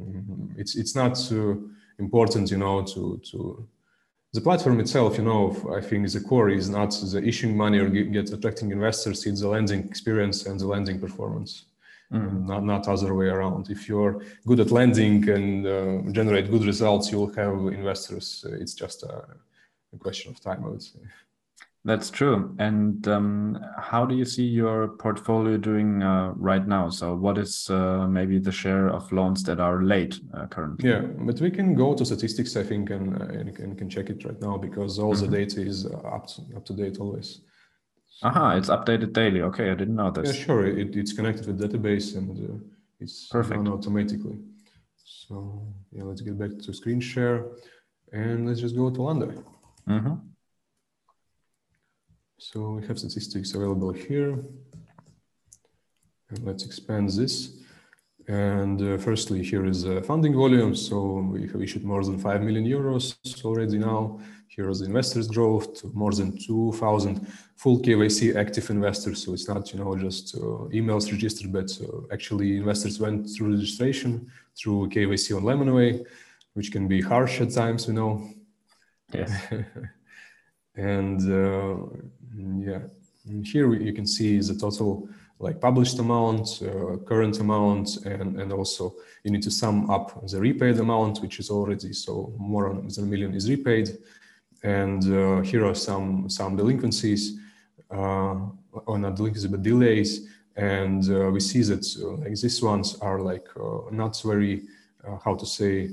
mm, 0.00 0.56
it's 0.56 0.76
it's 0.76 0.94
not 0.94 1.18
so 1.18 1.60
important, 1.98 2.52
you 2.52 2.58
know, 2.58 2.84
to 2.84 3.20
to 3.32 3.66
the 4.34 4.40
platform 4.40 4.78
itself, 4.80 5.16
you 5.16 5.24
know, 5.24 5.56
I 5.74 5.80
think 5.80 6.04
is 6.04 6.12
the 6.12 6.20
core 6.20 6.50
is 6.50 6.68
not 6.68 6.90
the 6.90 7.22
issuing 7.24 7.56
money 7.56 7.78
or 7.78 7.88
get, 7.88 8.30
attracting 8.30 8.70
investors. 8.72 9.26
It's 9.26 9.40
the 9.40 9.48
lending 9.48 9.84
experience 9.84 10.46
and 10.46 10.60
the 10.60 10.66
lending 10.66 11.00
performance, 11.00 11.64
mm. 12.12 12.46
not 12.46 12.62
not 12.64 12.88
other 12.88 13.14
way 13.14 13.26
around. 13.26 13.70
If 13.70 13.88
you're 13.88 14.22
good 14.46 14.60
at 14.60 14.70
lending 14.70 15.28
and 15.30 15.66
uh, 15.66 16.12
generate 16.12 16.50
good 16.50 16.64
results, 16.64 17.10
you'll 17.10 17.32
have 17.34 17.56
investors. 17.72 18.44
It's 18.60 18.74
just 18.74 19.02
a, 19.02 19.24
a 19.94 19.98
question 19.98 20.30
of 20.32 20.40
time, 20.40 20.62
I 20.64 20.68
would 20.68 20.82
say. 20.82 21.00
That's 21.88 22.10
true. 22.10 22.54
And 22.58 23.08
um, 23.08 23.58
how 23.78 24.04
do 24.04 24.14
you 24.14 24.26
see 24.26 24.44
your 24.44 24.88
portfolio 24.88 25.56
doing 25.56 26.02
uh, 26.02 26.32
right 26.36 26.68
now? 26.68 26.90
So, 26.90 27.14
what 27.14 27.38
is 27.38 27.70
uh, 27.70 28.06
maybe 28.06 28.38
the 28.38 28.52
share 28.52 28.90
of 28.90 29.10
loans 29.10 29.42
that 29.44 29.58
are 29.58 29.82
late 29.82 30.20
uh, 30.34 30.48
currently? 30.48 30.90
Yeah, 30.90 31.00
but 31.00 31.40
we 31.40 31.50
can 31.50 31.74
go 31.74 31.94
to 31.94 32.04
statistics, 32.04 32.56
I 32.56 32.62
think, 32.62 32.90
and, 32.90 33.16
uh, 33.16 33.24
and 33.38 33.56
can, 33.56 33.74
can 33.74 33.88
check 33.88 34.10
it 34.10 34.22
right 34.26 34.38
now 34.38 34.58
because 34.58 34.98
all 34.98 35.14
mm 35.14 35.16
-hmm. 35.16 35.30
the 35.30 35.36
mm-hmm. 35.36 35.56
data 35.56 35.60
is 35.70 35.86
up 36.16 36.24
to, 36.26 36.56
up 36.56 36.64
to 36.64 36.74
date 36.74 37.00
always. 37.00 37.28
Aha, 38.22 38.56
it's 38.58 38.68
updated 38.68 39.12
daily. 39.12 39.40
Okay, 39.42 39.66
I 39.72 39.74
didn't 39.74 39.96
know 40.00 40.10
this. 40.12 40.28
Yeah, 40.28 40.44
sure. 40.46 40.80
It, 40.80 40.96
it's 40.96 41.14
connected 41.14 41.46
with 41.46 41.56
database 41.64 42.18
and 42.18 42.30
uh, 42.38 42.56
it's 43.00 43.28
Perfect. 43.28 43.64
done 43.64 43.72
automatically. 43.72 44.38
So, 45.04 45.34
yeah, 45.94 46.08
let's 46.08 46.22
get 46.22 46.36
back 46.36 46.52
to 46.64 46.72
screen 46.72 47.00
share 47.00 47.38
and 48.12 48.46
let's 48.46 48.60
just 48.60 48.76
go 48.76 48.90
to 48.90 49.02
Lande. 49.02 49.30
Mm 49.86 50.00
-hmm. 50.04 50.16
So 52.40 52.70
we 52.70 52.86
have 52.86 52.98
statistics 53.00 53.54
available 53.54 53.92
here. 53.92 54.38
And 56.30 56.44
let's 56.44 56.64
expand 56.64 57.10
this. 57.10 57.58
And 58.28 58.80
uh, 58.80 58.98
firstly, 58.98 59.42
here 59.42 59.66
is 59.66 59.84
uh, 59.84 60.02
funding 60.02 60.34
volume. 60.34 60.76
So 60.76 61.28
we 61.32 61.48
have 61.48 61.60
issued 61.60 61.82
more 61.82 62.04
than 62.04 62.16
5 62.16 62.42
million 62.42 62.64
euros 62.64 63.16
already 63.44 63.78
now. 63.78 64.20
Here 64.46 64.70
is 64.70 64.80
the 64.80 64.86
investors 64.86 65.26
growth 65.26 65.80
to 65.80 65.90
more 65.94 66.12
than 66.12 66.38
2,000 66.38 67.26
full 67.56 67.80
KYC 67.80 68.36
active 68.36 68.70
investors. 68.70 69.24
So 69.24 69.32
it's 69.32 69.48
not, 69.48 69.72
you 69.72 69.80
know, 69.80 69.96
just 69.96 70.36
uh, 70.36 70.68
emails 70.70 71.10
registered, 71.10 71.52
but 71.52 71.76
uh, 71.82 72.12
actually 72.12 72.58
investors 72.58 73.00
went 73.00 73.28
through 73.30 73.54
registration 73.54 74.30
through 74.56 74.90
KYC 74.90 75.36
on 75.36 75.42
Lemonway, 75.42 76.04
which 76.54 76.70
can 76.70 76.86
be 76.86 77.00
harsh 77.00 77.40
at 77.40 77.50
times, 77.50 77.88
you 77.88 77.94
know. 77.94 78.30
Yes. 79.12 79.32
and 80.78 81.20
uh, 81.20 81.76
yeah, 82.60 82.82
and 83.26 83.46
here 83.46 83.74
you 83.74 83.92
can 83.92 84.06
see 84.06 84.38
the 84.38 84.54
total 84.54 85.08
like 85.40 85.60
published 85.60 85.98
amount, 85.98 86.62
uh, 86.62 86.96
current 87.04 87.38
amount, 87.40 87.96
and, 88.04 88.40
and 88.40 88.52
also 88.52 88.94
you 89.22 89.30
need 89.30 89.42
to 89.42 89.50
sum 89.50 89.88
up 89.90 90.26
the 90.28 90.40
repaid 90.40 90.78
amount, 90.78 91.20
which 91.20 91.38
is 91.38 91.50
already 91.50 91.92
so 91.92 92.32
more 92.38 92.74
than 92.74 93.04
a 93.04 93.06
million 93.06 93.34
is 93.34 93.48
repaid. 93.48 93.98
And 94.62 95.02
uh, 95.04 95.40
here 95.42 95.64
are 95.64 95.74
some 95.74 96.28
some 96.28 96.56
delinquencies, 96.56 97.38
or 97.90 98.98
not 98.98 99.16
delinquencies, 99.16 99.50
but 99.50 99.62
delays. 99.62 100.28
And 100.56 101.08
uh, 101.08 101.30
we 101.30 101.38
see 101.40 101.62
that 101.62 101.86
uh, 102.02 102.16
like 102.22 102.34
these 102.34 102.60
ones 102.62 102.96
are 103.00 103.20
like 103.20 103.46
uh, 103.56 103.90
not 103.92 104.20
very, 104.24 104.62
how 105.24 105.36
to 105.36 105.46
say, 105.46 105.90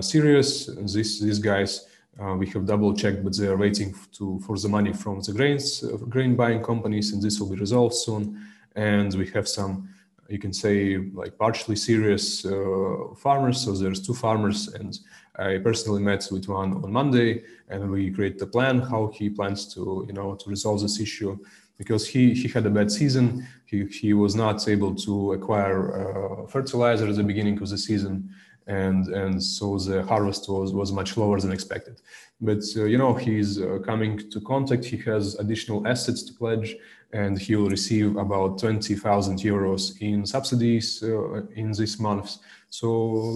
serious. 0.00 0.66
These 0.66 1.20
these 1.20 1.38
guys 1.38 1.86
uh, 2.18 2.34
we 2.34 2.48
have 2.48 2.66
double 2.66 2.94
checked, 2.94 3.22
but 3.22 3.36
they 3.36 3.46
are 3.46 3.56
waiting 3.56 3.94
to 4.12 4.40
for 4.40 4.58
the 4.58 4.68
money 4.68 4.92
from 4.92 5.20
the 5.20 5.32
grains 5.32 5.84
uh, 5.84 5.96
grain 5.96 6.34
buying 6.36 6.62
companies, 6.62 7.12
and 7.12 7.22
this 7.22 7.38
will 7.38 7.50
be 7.50 7.56
resolved 7.56 7.94
soon. 7.94 8.46
And 8.76 9.12
we 9.14 9.26
have 9.30 9.48
some, 9.48 9.88
you 10.28 10.38
can 10.38 10.52
say, 10.52 10.96
like 11.12 11.36
partially 11.38 11.76
serious 11.76 12.44
uh, 12.44 13.14
farmers. 13.16 13.62
So 13.62 13.72
there's 13.72 14.04
two 14.06 14.14
farmers, 14.14 14.68
and 14.68 14.98
I 15.36 15.58
personally 15.58 16.02
met 16.02 16.28
with 16.30 16.48
one 16.48 16.72
on 16.84 16.92
Monday, 16.92 17.42
and 17.68 17.90
we 17.90 18.10
create 18.10 18.40
a 18.42 18.46
plan 18.46 18.80
how 18.80 19.12
he 19.14 19.30
plans 19.30 19.72
to, 19.74 20.04
you 20.06 20.12
know, 20.12 20.34
to 20.34 20.50
resolve 20.50 20.82
this 20.82 21.00
issue 21.00 21.38
because 21.78 22.06
he 22.06 22.34
he 22.34 22.48
had 22.48 22.66
a 22.66 22.70
bad 22.70 22.90
season. 22.90 23.46
He 23.64 23.86
he 23.86 24.12
was 24.12 24.34
not 24.34 24.68
able 24.68 24.94
to 25.06 25.32
acquire 25.32 25.80
uh, 26.00 26.46
fertilizer 26.46 27.08
at 27.08 27.16
the 27.16 27.22
beginning 27.22 27.62
of 27.62 27.68
the 27.70 27.78
season 27.78 28.30
and 28.70 29.08
and 29.22 29.42
so 29.42 29.66
the 29.78 30.02
harvest 30.02 30.48
was 30.48 30.72
was 30.72 30.92
much 30.92 31.16
lower 31.16 31.38
than 31.40 31.52
expected. 31.52 31.96
But 32.40 32.62
uh, 32.76 32.84
you 32.92 32.98
know 33.02 33.12
he's 33.26 33.50
uh, 33.60 33.78
coming 33.90 34.30
to 34.32 34.40
contact. 34.52 34.84
He 34.84 34.98
has 35.10 35.22
additional 35.42 35.86
assets 35.92 36.22
to 36.26 36.32
pledge, 36.40 36.76
and 37.12 37.38
he 37.38 37.56
will 37.56 37.70
receive 37.70 38.16
about 38.16 38.58
twenty 38.58 38.94
thousand 38.94 39.38
euros 39.40 39.82
in 40.00 40.26
subsidies 40.26 41.02
uh, 41.02 41.42
in 41.62 41.72
this 41.72 41.98
month. 41.98 42.28
So 42.68 42.86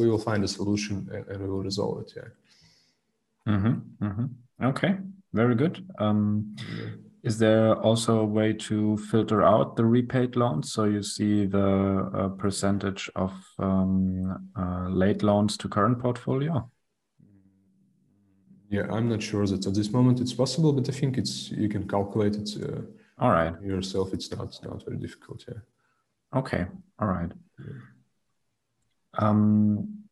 we 0.01 0.09
will 0.09 0.25
find 0.31 0.45
a 0.45 0.49
solution 0.49 0.97
and, 1.13 1.25
and 1.31 1.39
we 1.43 1.49
will 1.49 1.65
resolve 1.71 1.97
it. 2.03 2.13
Yeah. 2.17 2.31
Mm-hmm, 3.53 4.07
mm-hmm. 4.07 4.27
Okay. 4.71 4.93
Very 5.33 5.57
good. 5.57 5.85
Um, 5.99 6.57
yeah. 6.79 7.04
Is 7.25 7.39
there 7.39 7.75
also 7.77 8.21
a 8.21 8.25
way 8.25 8.53
to 8.53 8.99
filter 8.99 9.43
out 9.43 9.77
the 9.77 9.85
repaid 9.87 10.37
loans 10.37 10.71
so 10.71 10.85
you 10.85 11.03
see 11.03 11.47
the 11.47 12.11
uh, 12.15 12.29
percentage 12.29 13.11
of 13.17 13.33
um, 13.59 14.51
uh, 14.55 14.89
late 14.91 15.23
loans 15.23 15.57
to 15.57 15.69
current 15.69 15.99
portfolio? 15.99 16.71
Yeah, 18.69 18.89
I'm 18.91 19.09
not 19.09 19.23
sure 19.23 19.47
that 19.47 19.67
at 19.67 19.73
this 19.75 19.91
moment 19.91 20.21
it's 20.21 20.35
possible, 20.35 20.75
but 20.75 20.87
I 20.91 20.93
think 20.93 21.17
it's 21.17 21.51
you 21.51 21.69
can 21.71 21.89
calculate 21.89 22.37
it. 22.37 22.51
Uh, 22.63 22.83
all 23.19 23.31
right. 23.31 23.55
Yourself, 23.63 24.13
it's 24.13 24.31
not 24.31 24.59
not 24.63 24.85
very 24.85 24.99
difficult. 24.99 25.47
Yeah. 25.49 25.61
Okay. 26.39 26.67
All 26.99 27.09
right. 27.09 27.33
Yeah. 27.59 27.81
Um, 29.17 30.05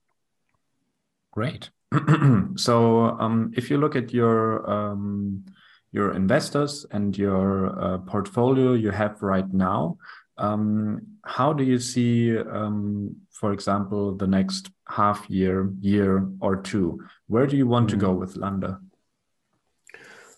great. 1.31 1.69
so 2.57 3.05
um, 3.21 3.53
if 3.55 3.71
you 3.71 3.77
look 3.77 3.97
at 3.97 4.15
your 4.15 4.71
um, 4.71 5.45
your 5.93 6.15
investors 6.15 6.87
and 6.91 7.17
your 7.17 7.79
uh, 7.81 7.99
portfolio 7.99 8.73
you 8.73 8.91
have 8.91 9.23
right 9.23 9.53
now. 9.53 9.99
Um, 10.39 11.03
how 11.25 11.53
do 11.53 11.63
you 11.63 11.79
see, 11.79 12.37
um, 12.39 13.15
for 13.31 13.53
example, 13.53 14.17
the 14.17 14.27
next 14.27 14.71
half 14.89 15.29
year, 15.29 15.71
year 15.81 16.27
or 16.41 16.57
two? 16.57 17.05
Where 17.29 17.47
do 17.47 17.57
you 17.57 17.69
want 17.69 17.87
mm 17.87 17.95
-hmm. 17.95 18.01
to 18.01 18.07
go 18.07 18.21
with 18.21 18.37
Lande? 18.37 18.77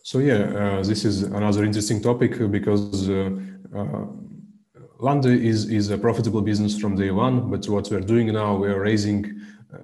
So 0.03 0.19
yeah, 0.19 0.43
uh, 0.61 0.83
this 0.83 1.05
is 1.05 1.23
another 1.23 1.65
interesting 1.65 2.03
topic 2.03 2.39
because 2.51 3.09
uh, 3.09 3.31
uh, 3.75 4.07
is 5.25 5.71
is 5.71 5.91
a 5.91 5.97
profitable 5.97 6.43
business 6.43 6.79
from 6.79 6.95
day 6.95 7.11
one. 7.11 7.51
But 7.51 7.67
what 7.69 7.91
we're 7.91 8.07
doing 8.07 8.33
now, 8.33 8.51
we 8.63 8.69
are 8.69 8.81
raising 8.81 9.25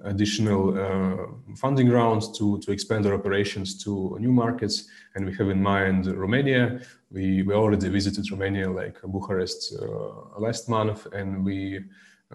additional 0.05 0.63
uh, 0.79 1.57
funding 1.57 1.89
rounds 1.91 2.37
to, 2.39 2.59
to 2.61 2.73
expand 2.73 3.07
our 3.07 3.15
operations 3.15 3.83
to 3.85 4.17
new 4.21 4.33
markets. 4.33 4.89
And 5.15 5.27
we 5.27 5.35
have 5.35 5.49
in 5.49 5.63
mind 5.63 6.07
Romania. 6.07 6.81
We, 7.11 7.43
we 7.43 7.55
already 7.55 7.89
visited 7.89 8.31
Romania, 8.31 8.71
like 8.71 9.01
Bucharest, 9.03 9.75
uh, 9.81 10.39
last 10.39 10.69
month, 10.69 11.07
and 11.13 11.45
we 11.45 11.81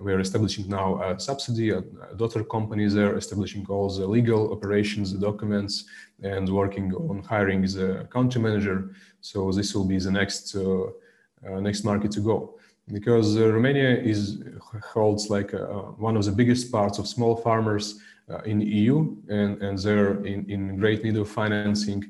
we 0.02 0.12
are 0.12 0.20
establishing 0.20 0.68
now 0.68 1.02
a 1.02 1.18
subsidy, 1.18 1.70
a, 1.70 1.82
daughter 2.18 2.44
company 2.44 2.86
there, 2.90 3.16
establishing 3.16 3.66
all 3.70 3.90
the 3.90 4.06
legal 4.06 4.52
operations, 4.52 5.14
the 5.14 5.20
documents, 5.20 5.86
and 6.22 6.50
working 6.50 6.94
on 6.94 7.24
hiring 7.24 7.62
the 7.62 8.06
country 8.12 8.42
manager. 8.42 8.94
So 9.22 9.54
this 9.54 9.74
will 9.74 9.86
be 9.86 9.98
the 9.98 10.12
next 10.12 10.54
uh, 10.56 10.88
uh, 11.48 11.60
next 11.62 11.84
market 11.84 12.12
to 12.12 12.20
go 12.20 12.55
because 12.92 13.38
uh, 13.38 13.52
Romania 13.52 13.98
is 13.98 14.44
holds 14.94 15.30
like 15.30 15.52
one 15.98 16.16
of 16.18 16.26
the 16.26 16.32
biggest 16.32 16.72
parts 16.72 17.00
of 17.00 17.08
small 17.08 17.36
farmers 17.36 18.00
in 18.46 18.60
the 18.60 18.66
EU, 18.66 19.16
and, 19.30 19.62
and 19.62 19.78
they're 19.78 20.24
in, 20.26 20.50
in 20.50 20.78
great 20.78 21.04
need 21.04 21.18
of 21.18 21.30
financing 21.30 22.04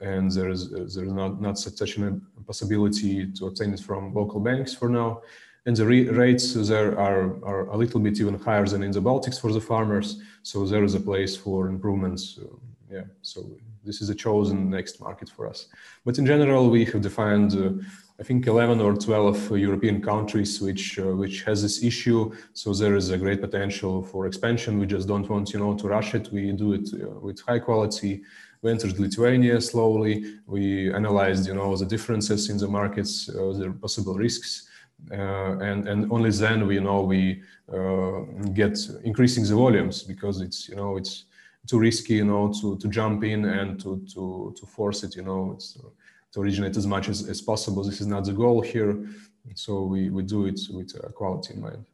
and 0.00 0.30
there's 0.32 0.70
there's 0.70 1.12
not 1.12 1.40
not 1.40 1.58
such 1.58 1.98
a 1.98 2.20
possibility 2.46 3.26
to 3.26 3.46
obtain 3.46 3.74
it 3.74 3.80
from 3.80 4.14
local 4.14 4.40
banks 4.40 4.72
for 4.74 4.88
now 4.88 5.20
and 5.66 5.76
the 5.76 5.86
rates 5.86 6.54
there 6.54 6.98
are, 6.98 7.44
are 7.44 7.66
a 7.68 7.76
little 7.76 8.00
bit 8.00 8.20
even 8.20 8.38
higher 8.38 8.66
than 8.66 8.82
in 8.82 8.90
the 8.90 9.00
Baltics 9.00 9.40
for 9.40 9.52
the 9.52 9.60
farmers. 9.60 10.20
So 10.42 10.66
there 10.66 10.82
is 10.82 10.94
a 10.94 11.00
place 11.00 11.36
for 11.36 11.68
improvements. 11.68 12.38
Uh, 12.42 12.56
yeah, 12.90 13.04
so 13.22 13.48
this 13.84 14.00
is 14.02 14.10
a 14.10 14.14
chosen 14.14 14.70
next 14.70 15.00
market 15.00 15.28
for 15.28 15.48
us. 15.48 15.68
But 16.04 16.18
in 16.18 16.26
general, 16.26 16.68
we 16.68 16.84
have 16.86 17.00
defined, 17.00 17.52
uh, 17.52 17.80
I 18.22 18.24
think, 18.24 18.46
11 18.46 18.80
or 18.80 18.94
12 18.94 19.58
European 19.58 20.00
countries 20.00 20.60
which 20.60 20.96
uh, 20.96 21.16
which 21.22 21.42
has 21.42 21.60
this 21.60 21.82
issue. 21.82 22.20
So 22.52 22.72
there 22.72 22.94
is 22.94 23.10
a 23.10 23.18
great 23.18 23.40
potential 23.40 24.04
for 24.10 24.26
expansion. 24.26 24.78
We 24.78 24.86
just 24.86 25.08
don't 25.08 25.28
want, 25.28 25.52
you 25.52 25.58
know, 25.58 25.74
to 25.80 25.88
rush 25.88 26.14
it. 26.14 26.30
We 26.30 26.52
do 26.52 26.72
it 26.78 26.88
uh, 26.94 27.18
with 27.26 27.40
high 27.40 27.58
quality. 27.58 28.22
We 28.62 28.70
entered 28.70 28.96
Lithuania 29.00 29.60
slowly. 29.60 30.14
We 30.46 30.94
analyzed, 30.94 31.48
you 31.48 31.54
know, 31.54 31.76
the 31.76 31.88
differences 31.94 32.48
in 32.48 32.58
the 32.58 32.68
markets, 32.68 33.28
uh, 33.28 33.52
the 33.58 33.76
possible 33.84 34.14
risks 34.14 34.68
uh, 35.10 35.58
and 35.68 35.88
and 35.88 36.12
only 36.12 36.30
then 36.30 36.66
we 36.66 36.78
know 36.78 37.02
we 37.02 37.42
uh, 37.72 38.20
get 38.52 38.78
increasing 39.02 39.44
the 39.44 39.54
volumes 39.54 40.04
because 40.04 40.40
it's 40.40 40.68
you 40.68 40.76
know 40.76 40.96
it's 40.96 41.24
too 41.66 41.78
risky 41.78 42.14
you 42.14 42.24
know 42.24 42.52
to 42.60 42.76
to 42.78 42.88
jump 42.88 43.24
in 43.24 43.44
and 43.44 43.80
to 43.80 43.90
to 44.12 44.54
to 44.58 44.66
force 44.66 45.02
it 45.02 45.16
you 45.16 45.22
know 45.22 45.52
it's, 45.54 45.76
uh, 45.76 45.88
to 46.32 46.40
originate 46.40 46.76
as 46.76 46.86
much 46.86 47.08
as, 47.08 47.28
as 47.28 47.40
possible 47.40 47.82
this 47.82 48.00
is 48.00 48.06
not 48.06 48.24
the 48.24 48.32
goal 48.32 48.60
here 48.60 49.06
so 49.54 49.82
we 49.82 50.10
we 50.10 50.22
do 50.22 50.46
it 50.46 50.60
with 50.70 50.92
quality 51.14 51.54
in 51.54 51.60
mind 51.60 51.84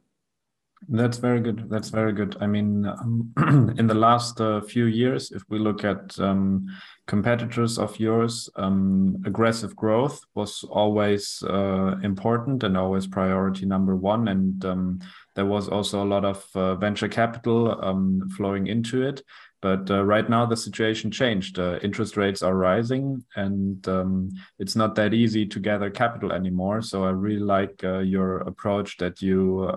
that's 0.87 1.17
very 1.17 1.41
good. 1.41 1.69
That's 1.69 1.89
very 1.89 2.13
good. 2.13 2.37
I 2.39 2.47
mean, 2.47 2.85
um, 2.85 3.33
in 3.77 3.87
the 3.87 3.93
last 3.93 4.39
uh, 4.39 4.61
few 4.61 4.85
years, 4.85 5.31
if 5.31 5.43
we 5.49 5.59
look 5.59 5.83
at 5.83 6.17
um, 6.19 6.67
competitors 7.05 7.77
of 7.77 7.99
yours, 7.99 8.49
um, 8.55 9.21
aggressive 9.25 9.75
growth 9.75 10.21
was 10.35 10.63
always 10.63 11.43
uh, 11.43 11.97
important 12.01 12.63
and 12.63 12.77
always 12.77 13.07
priority 13.07 13.65
number 13.65 13.95
one. 13.95 14.29
And 14.29 14.63
um, 14.63 14.99
there 15.35 15.45
was 15.45 15.67
also 15.67 16.01
a 16.01 16.07
lot 16.07 16.23
of 16.23 16.45
uh, 16.55 16.75
venture 16.75 17.09
capital 17.09 17.77
um, 17.83 18.29
flowing 18.37 18.67
into 18.67 19.01
it. 19.01 19.21
But 19.61 19.91
uh, 19.91 20.05
right 20.05 20.29
now, 20.29 20.45
the 20.45 20.55
situation 20.55 21.11
changed. 21.11 21.59
Uh, 21.59 21.79
interest 21.81 22.15
rates 22.15 22.41
are 22.41 22.55
rising, 22.55 23.25
and 23.35 23.85
um, 23.87 24.29
it's 24.57 24.75
not 24.75 24.95
that 24.95 25.13
easy 25.13 25.45
to 25.47 25.59
gather 25.59 25.89
capital 25.89 26.31
anymore. 26.31 26.81
So 26.81 27.03
I 27.03 27.09
really 27.09 27.41
like 27.41 27.83
uh, 27.83 27.99
your 27.99 28.37
approach 28.37 28.97
that 28.97 29.21
you 29.21 29.69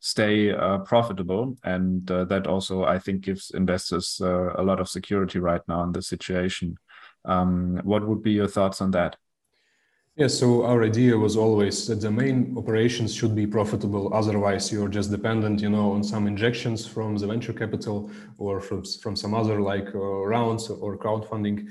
stay 0.00 0.52
uh, 0.52 0.78
profitable. 0.78 1.56
And 1.64 2.08
uh, 2.10 2.24
that 2.24 2.46
also, 2.46 2.84
I 2.84 2.98
think, 2.98 3.22
gives 3.22 3.50
investors 3.50 4.20
uh, 4.22 4.54
a 4.54 4.62
lot 4.62 4.80
of 4.80 4.88
security 4.88 5.38
right 5.38 5.62
now 5.68 5.82
in 5.84 5.92
the 5.92 6.02
situation. 6.02 6.76
Um, 7.24 7.80
what 7.82 8.06
would 8.06 8.22
be 8.22 8.32
your 8.32 8.48
thoughts 8.48 8.80
on 8.80 8.92
that? 8.92 9.16
Yeah, 10.18 10.26
so 10.26 10.64
our 10.64 10.82
idea 10.82 11.16
was 11.16 11.36
always 11.36 11.86
that 11.86 12.00
the 12.00 12.10
main 12.10 12.52
operations 12.58 13.14
should 13.14 13.36
be 13.36 13.46
profitable. 13.46 14.12
Otherwise, 14.12 14.72
you're 14.72 14.88
just 14.88 15.12
dependent, 15.12 15.60
you 15.62 15.68
know, 15.70 15.92
on 15.92 16.02
some 16.02 16.26
injections 16.26 16.84
from 16.84 17.16
the 17.16 17.28
venture 17.28 17.52
capital 17.52 18.10
or 18.36 18.60
from 18.60 18.82
from 18.84 19.14
some 19.14 19.32
other 19.32 19.60
like 19.60 19.94
uh, 19.94 20.26
rounds 20.26 20.70
or 20.70 20.98
crowdfunding, 20.98 21.68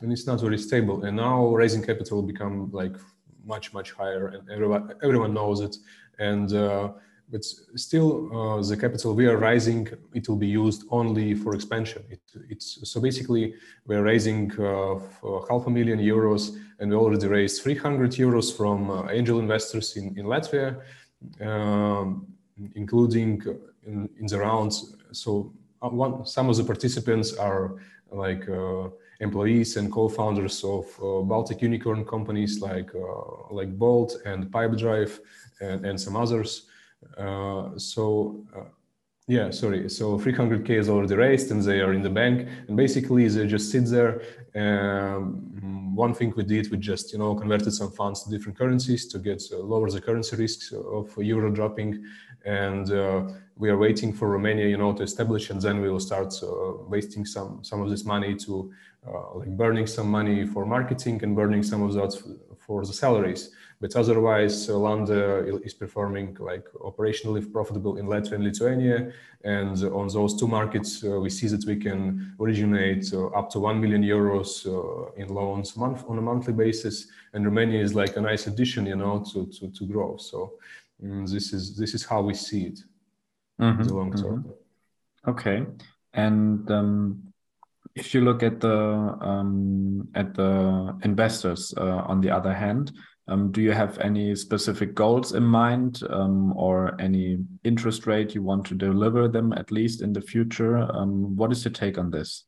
and 0.00 0.10
it's 0.12 0.26
not 0.26 0.40
very 0.40 0.56
stable. 0.56 1.04
And 1.04 1.14
now 1.18 1.54
raising 1.54 1.82
capital 1.82 2.22
become 2.22 2.70
like 2.72 2.96
much 3.44 3.74
much 3.74 3.92
higher, 3.92 4.28
and 4.28 4.48
everyone 4.50 4.94
everyone 5.02 5.34
knows 5.34 5.60
it. 5.60 5.76
And 6.18 6.50
uh, 6.54 6.92
but 7.30 7.44
still 7.44 8.28
uh, 8.36 8.62
the 8.62 8.76
capital 8.76 9.14
we 9.14 9.26
are 9.26 9.36
raising 9.36 9.88
it 10.14 10.28
will 10.28 10.36
be 10.36 10.46
used 10.46 10.84
only 10.90 11.34
for 11.34 11.54
expansion. 11.54 12.02
It, 12.10 12.20
it's 12.48 12.90
so 12.90 13.00
basically 13.00 13.54
we're 13.86 14.02
raising 14.02 14.50
uh, 14.60 14.98
half 15.48 15.66
a 15.66 15.70
million 15.70 15.98
euros 15.98 16.56
and 16.78 16.90
we 16.90 16.96
already 16.96 17.26
raised 17.26 17.62
300 17.62 18.12
euros 18.12 18.56
from 18.56 18.90
uh, 18.90 19.10
angel 19.10 19.38
investors 19.38 19.96
in, 19.96 20.18
in 20.18 20.26
latvia 20.26 20.80
um, 21.40 22.26
including 22.74 23.42
in, 23.86 24.08
in, 24.18 24.26
the 24.26 24.38
rounds. 24.38 24.96
So 25.12 25.52
uh, 25.82 25.88
one, 25.88 26.26
some 26.26 26.48
of 26.48 26.56
the 26.56 26.64
participants 26.64 27.32
are 27.34 27.76
like 28.10 28.48
uh, 28.48 28.88
employees 29.20 29.76
and 29.76 29.92
co-founders 29.92 30.64
of 30.64 30.84
uh, 31.02 31.22
baltic 31.22 31.62
unicorn 31.62 32.04
companies 32.04 32.60
like 32.60 32.90
like 33.50 33.78
bolt 33.78 34.16
and 34.24 34.50
pipedrive 34.50 35.20
and, 35.60 35.86
and 35.86 36.00
some 36.00 36.16
others. 36.16 36.66
uh, 36.66 36.69
so 37.76 38.44
uh, 38.56 38.64
yeah, 39.30 39.50
sorry. 39.50 39.88
So 39.88 40.18
300k 40.18 40.70
is 40.70 40.88
already 40.88 41.14
raised, 41.14 41.52
and 41.52 41.62
they 41.62 41.80
are 41.80 41.92
in 41.92 42.02
the 42.02 42.10
bank, 42.10 42.48
and 42.66 42.76
basically 42.76 43.28
they 43.28 43.46
just 43.46 43.70
sit 43.70 43.86
there. 43.86 44.22
Um, 44.56 45.94
one 45.94 46.14
thing 46.14 46.32
we 46.36 46.42
did, 46.42 46.68
we 46.72 46.78
just 46.78 47.12
you 47.12 47.20
know 47.20 47.36
converted 47.36 47.72
some 47.72 47.92
funds 47.92 48.24
to 48.24 48.30
different 48.30 48.58
currencies 48.58 49.06
to 49.06 49.20
get 49.20 49.40
uh, 49.52 49.58
lower 49.58 49.88
the 49.88 50.00
currency 50.00 50.34
risks 50.34 50.72
of 50.72 51.16
euro 51.16 51.48
dropping, 51.48 52.04
and 52.44 52.90
uh, 52.90 53.28
we 53.54 53.70
are 53.70 53.78
waiting 53.78 54.12
for 54.12 54.28
Romania, 54.28 54.66
you 54.66 54.78
know, 54.78 54.92
to 54.94 55.04
establish, 55.04 55.50
and 55.50 55.62
then 55.62 55.80
we 55.80 55.88
will 55.88 56.00
start 56.00 56.34
uh, 56.42 56.48
wasting 56.88 57.24
some 57.24 57.62
some 57.62 57.80
of 57.80 57.88
this 57.88 58.04
money 58.04 58.34
to 58.34 58.72
uh, 59.06 59.34
like 59.34 59.56
burning 59.56 59.86
some 59.86 60.10
money 60.10 60.44
for 60.44 60.66
marketing 60.66 61.22
and 61.22 61.36
burning 61.36 61.62
some 61.62 61.82
of 61.82 61.92
that 61.94 62.12
for 62.58 62.84
the 62.84 62.92
salaries. 62.92 63.50
But 63.80 63.96
otherwise, 63.96 64.68
uh, 64.68 64.76
Lande 64.76 65.62
is 65.64 65.72
performing 65.72 66.36
like 66.38 66.66
operationally 66.74 67.50
profitable 67.50 67.96
in 67.96 68.06
Latvia 68.06 68.32
and 68.32 68.44
Lithuania. 68.44 69.12
And 69.42 69.82
on 69.84 70.08
those 70.08 70.38
two 70.38 70.46
markets, 70.46 71.02
uh, 71.02 71.18
we 71.18 71.30
see 71.30 71.48
that 71.48 71.64
we 71.66 71.76
can 71.76 72.36
originate 72.38 73.10
uh, 73.14 73.28
up 73.28 73.48
to 73.50 73.58
1 73.58 73.80
million 73.80 74.02
euros 74.02 74.66
uh, 74.66 75.12
in 75.16 75.28
loans 75.28 75.78
month 75.78 76.04
on 76.08 76.18
a 76.18 76.20
monthly 76.20 76.52
basis. 76.52 77.06
And 77.32 77.46
Romania 77.46 77.82
is 77.82 77.94
like 77.94 78.16
a 78.16 78.20
nice 78.20 78.46
addition, 78.48 78.84
you 78.84 78.96
know, 78.96 79.24
to, 79.32 79.46
to, 79.46 79.70
to 79.70 79.86
grow. 79.86 80.18
So 80.18 80.58
um, 81.02 81.24
this 81.24 81.54
is 81.54 81.74
this 81.76 81.94
is 81.94 82.04
how 82.04 82.20
we 82.20 82.34
see 82.34 82.64
it 82.66 82.80
mm-hmm, 83.58 83.80
in 83.80 83.86
the 83.86 83.94
long 83.94 84.12
term. 84.12 84.44
Mm-hmm. 84.44 85.30
Okay. 85.30 85.66
And 86.12 86.70
um, 86.70 87.32
if 87.94 88.14
you 88.14 88.20
look 88.20 88.42
at 88.42 88.60
the 88.60 88.76
um, 89.20 90.08
at 90.14 90.34
the 90.34 90.96
investors 91.02 91.72
uh, 91.76 92.02
on 92.06 92.20
the 92.20 92.30
other 92.30 92.52
hand, 92.52 92.92
um, 93.30 93.52
do 93.52 93.62
you 93.62 93.72
have 93.72 93.98
any 93.98 94.34
specific 94.34 94.94
goals 94.94 95.32
in 95.32 95.44
mind 95.44 96.02
um, 96.10 96.52
or 96.56 97.00
any 97.00 97.38
interest 97.64 98.06
rate 98.06 98.34
you 98.34 98.42
want 98.42 98.66
to 98.66 98.74
deliver 98.74 99.28
them 99.28 99.52
at 99.52 99.70
least 99.70 100.02
in 100.02 100.12
the 100.12 100.20
future? 100.20 100.78
Um, 100.78 101.36
what 101.36 101.52
is 101.52 101.64
your 101.64 101.72
take 101.72 101.96
on 101.96 102.10
this? 102.10 102.44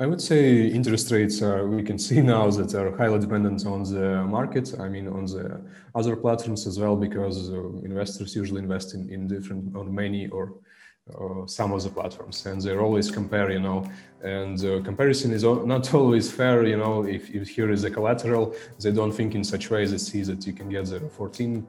I 0.00 0.06
would 0.06 0.20
say 0.20 0.66
interest 0.66 1.12
rates 1.12 1.40
are, 1.42 1.68
we 1.68 1.82
can 1.82 1.98
see 1.98 2.20
now 2.20 2.50
that 2.50 2.74
are 2.74 2.96
highly 2.96 3.20
dependent 3.20 3.64
on 3.64 3.84
the 3.84 4.24
market. 4.24 4.74
I 4.80 4.88
mean, 4.88 5.06
on 5.06 5.26
the 5.26 5.60
other 5.94 6.16
platforms 6.16 6.66
as 6.66 6.80
well, 6.80 6.96
because 6.96 7.50
uh, 7.50 7.62
investors 7.84 8.34
usually 8.34 8.62
invest 8.62 8.94
in, 8.94 9.08
in 9.10 9.28
different, 9.28 9.76
or 9.76 9.84
many 9.84 10.26
or 10.28 10.54
uh, 11.12 11.46
some 11.46 11.70
of 11.72 11.82
the 11.82 11.90
platforms. 11.90 12.46
And 12.46 12.62
they're 12.62 12.80
always 12.80 13.10
compare 13.10 13.50
you 13.50 13.60
know 13.60 13.84
and 14.22 14.58
uh, 14.64 14.80
comparison 14.82 15.32
is 15.32 15.44
not 15.44 15.92
always 16.00 16.32
fair 16.32 16.64
you 16.64 16.78
know 16.78 17.04
if, 17.04 17.28
if 17.28 17.46
here 17.46 17.70
is 17.70 17.84
a 17.84 17.90
collateral 17.90 18.54
they 18.80 18.90
don't 18.90 19.12
think 19.12 19.34
in 19.34 19.44
such 19.44 19.68
ways 19.70 19.90
they 19.90 19.98
see 19.98 20.22
that 20.22 20.46
you 20.46 20.54
can 20.54 20.70
get 20.70 20.86
the 20.86 21.00
14 21.00 21.66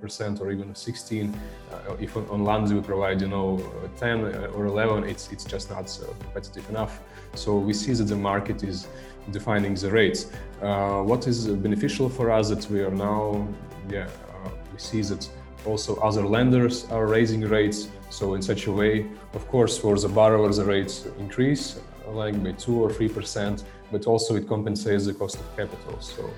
percent 0.00 0.40
or 0.40 0.50
even 0.50 0.74
16 0.74 1.34
uh, 1.72 1.96
if 2.00 2.16
on 2.16 2.44
land 2.44 2.72
we 2.72 2.80
provide 2.80 3.20
you 3.20 3.28
know 3.28 3.60
10 3.96 4.24
or 4.54 4.66
11 4.66 5.04
it's 5.04 5.30
it's 5.32 5.44
just 5.44 5.70
not 5.70 5.86
competitive 6.20 6.68
enough. 6.70 7.00
So 7.34 7.58
we 7.58 7.72
see 7.72 7.92
that 7.94 8.04
the 8.04 8.16
market 8.16 8.62
is 8.62 8.88
defining 9.30 9.74
the 9.74 9.90
rates. 9.90 10.30
Uh, 10.62 11.02
what 11.02 11.26
is 11.26 11.48
beneficial 11.48 12.08
for 12.08 12.30
us 12.30 12.48
that 12.50 12.68
we 12.70 12.80
are 12.80 12.90
now 12.90 13.46
yeah 13.90 14.08
uh, 14.30 14.50
we 14.72 14.78
see 14.78 15.02
that 15.02 15.28
also 15.66 15.96
other 15.96 16.26
lenders 16.26 16.86
are 16.90 17.06
raising 17.06 17.40
rates 17.42 17.88
so 18.10 18.34
in 18.34 18.42
such 18.42 18.66
a 18.66 18.72
way, 18.72 19.06
of 19.34 19.46
course, 19.48 19.76
for 19.76 19.98
the 19.98 20.08
borrower, 20.08 20.52
the 20.52 20.64
rates 20.64 21.06
increase 21.18 21.80
like 22.06 22.42
by 22.42 22.52
two 22.52 22.82
or 22.82 22.90
three 22.90 23.08
percent, 23.08 23.64
but 23.92 24.06
also 24.06 24.36
it 24.36 24.48
compensates 24.48 25.04
the 25.04 25.12
cost 25.12 25.36
of 25.36 25.56
capital. 25.56 26.00
So 26.00 26.30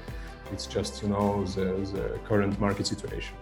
it's 0.53 0.67
just 0.67 1.03
you 1.03 1.09
know 1.09 1.45
the, 1.45 1.67
the 1.93 2.19
current 2.25 2.59
market 2.61 2.87
situation. 2.87 3.37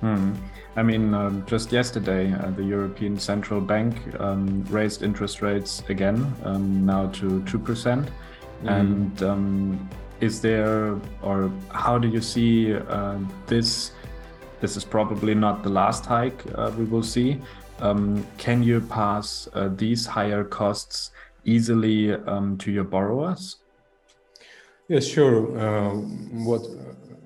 Hmm. 0.00 0.34
I 0.76 0.82
mean, 0.82 1.14
um, 1.14 1.44
just 1.46 1.72
yesterday, 1.72 2.32
uh, 2.32 2.50
the 2.50 2.62
European 2.62 3.18
Central 3.18 3.60
Bank 3.60 3.96
um, 4.20 4.64
raised 4.68 5.02
interest 5.02 5.40
rates 5.42 5.82
again, 5.88 6.32
um, 6.44 6.84
now 6.86 7.06
to 7.12 7.42
two 7.44 7.58
percent. 7.58 8.08
Mm. 8.62 8.80
And 8.80 9.22
um, 9.22 9.88
is 10.20 10.40
there, 10.40 10.96
or 11.22 11.50
how 11.70 11.98
do 11.98 12.08
you 12.08 12.20
see 12.20 12.74
uh, 12.74 13.18
this 13.46 13.92
this 14.60 14.76
is 14.76 14.84
probably 14.84 15.34
not 15.34 15.62
the 15.62 15.68
last 15.68 16.06
hike 16.06 16.42
uh, 16.54 16.70
we 16.76 16.84
will 16.84 17.02
see. 17.02 17.40
Um, 17.80 18.26
can 18.38 18.62
you 18.62 18.80
pass 18.80 19.48
uh, 19.52 19.68
these 19.74 20.06
higher 20.06 20.44
costs 20.44 21.10
easily 21.44 22.12
um, 22.12 22.56
to 22.58 22.70
your 22.70 22.84
borrowers? 22.84 23.56
Yes, 24.88 25.06
sure. 25.06 25.58
Uh, 25.58 25.94
what 26.44 26.62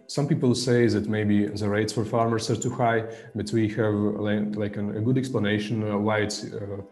some 0.06 0.26
people 0.26 0.54
say 0.54 0.84
is 0.84 0.94
that 0.94 1.08
maybe 1.08 1.46
the 1.46 1.68
rates 1.68 1.92
for 1.92 2.04
farmers 2.04 2.50
are 2.50 2.56
too 2.56 2.70
high, 2.70 3.04
but 3.34 3.52
we 3.52 3.68
have 3.68 3.94
like, 3.94 4.56
like 4.56 4.76
an, 4.76 4.96
a 4.96 5.00
good 5.00 5.16
explanation 5.16 6.02
why 6.02 6.18
it's 6.18 6.52
uh, 6.52 6.82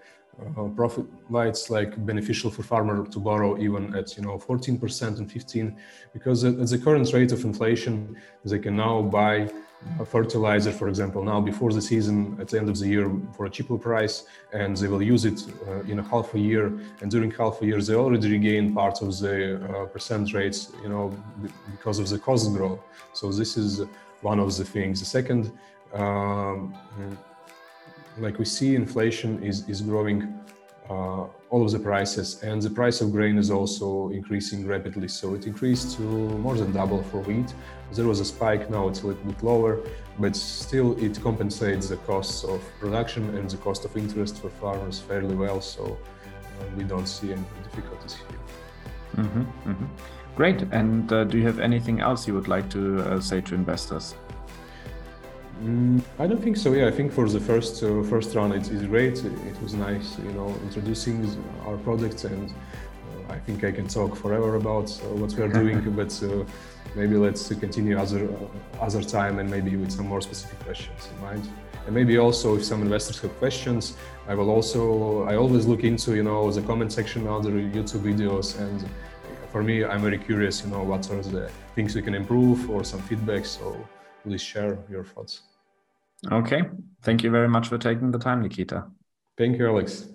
uh, 0.40 0.68
profit 0.68 1.04
why 1.26 1.48
it's 1.48 1.68
like 1.68 1.90
beneficial 2.06 2.48
for 2.48 2.62
farmer 2.62 3.04
to 3.04 3.18
borrow 3.18 3.58
even 3.58 3.92
at 3.96 4.16
you 4.16 4.22
know 4.22 4.38
14% 4.38 5.18
and 5.18 5.32
15 5.32 5.76
because 6.12 6.44
at 6.44 6.68
the 6.68 6.78
current 6.78 7.12
rate 7.12 7.32
of 7.32 7.44
inflation 7.44 8.16
they 8.44 8.60
can 8.60 8.76
now 8.76 9.02
buy 9.02 9.50
fertilizer, 10.04 10.72
for 10.72 10.88
example, 10.88 11.22
now 11.22 11.40
before 11.40 11.72
the 11.72 11.80
season 11.80 12.36
at 12.40 12.48
the 12.48 12.58
end 12.58 12.68
of 12.68 12.78
the 12.78 12.86
year 12.86 13.10
for 13.36 13.46
a 13.46 13.50
cheaper 13.50 13.78
price, 13.78 14.24
and 14.52 14.76
they 14.76 14.88
will 14.88 15.02
use 15.02 15.24
it 15.24 15.40
uh, 15.68 15.80
in 15.82 15.98
half 15.98 16.34
a 16.34 16.38
year. 16.38 16.66
And 17.00 17.10
during 17.10 17.30
half 17.30 17.62
a 17.62 17.66
year, 17.66 17.80
they 17.80 17.94
already 17.94 18.30
regain 18.30 18.74
part 18.74 19.02
of 19.02 19.18
the 19.18 19.56
uh, 19.56 19.86
percent 19.86 20.32
rates, 20.34 20.72
you 20.82 20.88
know, 20.88 21.14
because 21.70 21.98
of 21.98 22.08
the 22.08 22.18
cost 22.18 22.52
growth. 22.52 22.80
So 23.12 23.30
this 23.30 23.56
is 23.56 23.82
one 24.20 24.40
of 24.40 24.56
the 24.56 24.64
things. 24.64 25.00
The 25.00 25.06
second, 25.06 25.52
um, 25.94 26.74
like 28.18 28.38
we 28.38 28.44
see, 28.44 28.74
inflation 28.74 29.42
is 29.42 29.68
is 29.68 29.80
growing 29.80 30.18
uh, 30.90 31.26
all 31.50 31.64
of 31.64 31.70
the 31.72 31.78
prices 31.78 32.42
and 32.42 32.60
the 32.60 32.70
price 32.70 33.00
of 33.00 33.10
grain 33.12 33.38
is 33.38 33.50
also 33.50 34.10
increasing 34.10 34.66
rapidly. 34.66 35.08
So 35.08 35.34
it 35.34 35.46
increased 35.46 35.96
to 35.96 36.02
more 36.02 36.56
than 36.56 36.72
double 36.72 37.02
for 37.04 37.20
wheat. 37.20 37.54
There 37.92 38.06
was 38.06 38.20
a 38.20 38.24
spike 38.24 38.68
now 38.70 38.88
it's 38.88 39.02
a 39.02 39.06
little 39.06 39.24
bit 39.24 39.42
lower 39.42 39.80
but 40.18 40.36
still 40.36 40.98
it 41.02 41.20
compensates 41.22 41.88
the 41.88 41.96
costs 41.98 42.44
of 42.44 42.60
production 42.80 43.34
and 43.36 43.48
the 43.48 43.56
cost 43.58 43.84
of 43.84 43.96
interest 43.96 44.40
for 44.42 44.50
farmers 44.50 45.00
fairly 45.00 45.34
well. 45.34 45.60
So 45.60 45.98
uh, 46.60 46.64
we 46.76 46.84
don't 46.84 47.06
see 47.06 47.32
any 47.32 47.44
difficulties 47.62 48.14
here. 48.14 49.24
Mm-hmm, 49.24 49.70
mm-hmm. 49.70 49.86
great. 50.36 50.62
And 50.72 51.10
uh, 51.12 51.24
do 51.24 51.38
you 51.38 51.44
have 51.44 51.60
anything 51.60 52.00
else 52.00 52.28
you 52.28 52.34
would 52.34 52.48
like 52.48 52.68
to 52.70 53.00
uh, 53.00 53.20
say 53.20 53.40
to 53.42 53.54
investors 53.54 54.14
Mm, 55.62 56.00
I 56.20 56.26
don't 56.28 56.40
think 56.40 56.56
so. 56.56 56.72
Yeah, 56.72 56.86
I 56.86 56.92
think 56.92 57.10
for 57.12 57.28
the 57.28 57.40
first 57.40 57.82
uh, 57.82 58.02
first 58.04 58.34
run, 58.36 58.52
it's, 58.52 58.68
it's 58.68 58.84
great. 58.84 59.24
It 59.24 59.60
was 59.60 59.74
nice, 59.74 60.16
you 60.18 60.32
know, 60.32 60.54
introducing 60.62 61.16
our 61.66 61.76
products, 61.78 62.24
and 62.24 62.50
uh, 62.50 63.32
I 63.32 63.38
think 63.40 63.64
I 63.64 63.72
can 63.72 63.88
talk 63.88 64.14
forever 64.14 64.54
about 64.54 64.88
uh, 64.90 65.16
what 65.16 65.32
we 65.34 65.42
are 65.42 65.48
doing. 65.48 65.80
but 66.00 66.12
uh, 66.22 66.44
maybe 66.94 67.16
let's 67.16 67.48
continue 67.48 67.98
other 67.98 68.28
uh, 68.30 68.84
other 68.84 69.02
time, 69.02 69.40
and 69.40 69.50
maybe 69.50 69.74
with 69.74 69.90
some 69.90 70.06
more 70.06 70.20
specific 70.20 70.60
questions 70.60 71.08
in 71.12 71.20
mind. 71.22 71.48
And 71.86 71.94
maybe 71.94 72.18
also, 72.18 72.56
if 72.56 72.64
some 72.64 72.80
investors 72.82 73.18
have 73.22 73.36
questions, 73.38 73.96
I 74.28 74.36
will 74.36 74.50
also 74.50 75.24
I 75.24 75.34
always 75.34 75.66
look 75.66 75.82
into 75.82 76.14
you 76.14 76.22
know 76.22 76.52
the 76.52 76.62
comment 76.62 76.92
section 76.92 77.26
other 77.26 77.50
YouTube 77.50 78.02
videos, 78.02 78.56
and 78.60 78.88
for 79.50 79.64
me, 79.64 79.84
I'm 79.84 80.02
very 80.02 80.18
curious. 80.18 80.62
You 80.62 80.70
know, 80.70 80.84
what 80.84 81.10
are 81.10 81.20
the 81.20 81.50
things 81.74 81.96
we 81.96 82.02
can 82.02 82.14
improve 82.14 82.70
or 82.70 82.84
some 82.84 83.00
feedback. 83.00 83.44
So 83.44 83.76
please 84.28 84.42
share 84.42 84.78
your 84.90 85.04
thoughts. 85.04 85.42
Okay. 86.30 86.62
Thank 87.02 87.22
you 87.22 87.30
very 87.30 87.48
much 87.48 87.68
for 87.68 87.78
taking 87.78 88.10
the 88.10 88.18
time, 88.18 88.42
Nikita. 88.42 88.84
Thank 89.38 89.58
you, 89.58 89.66
Alex. 89.68 90.08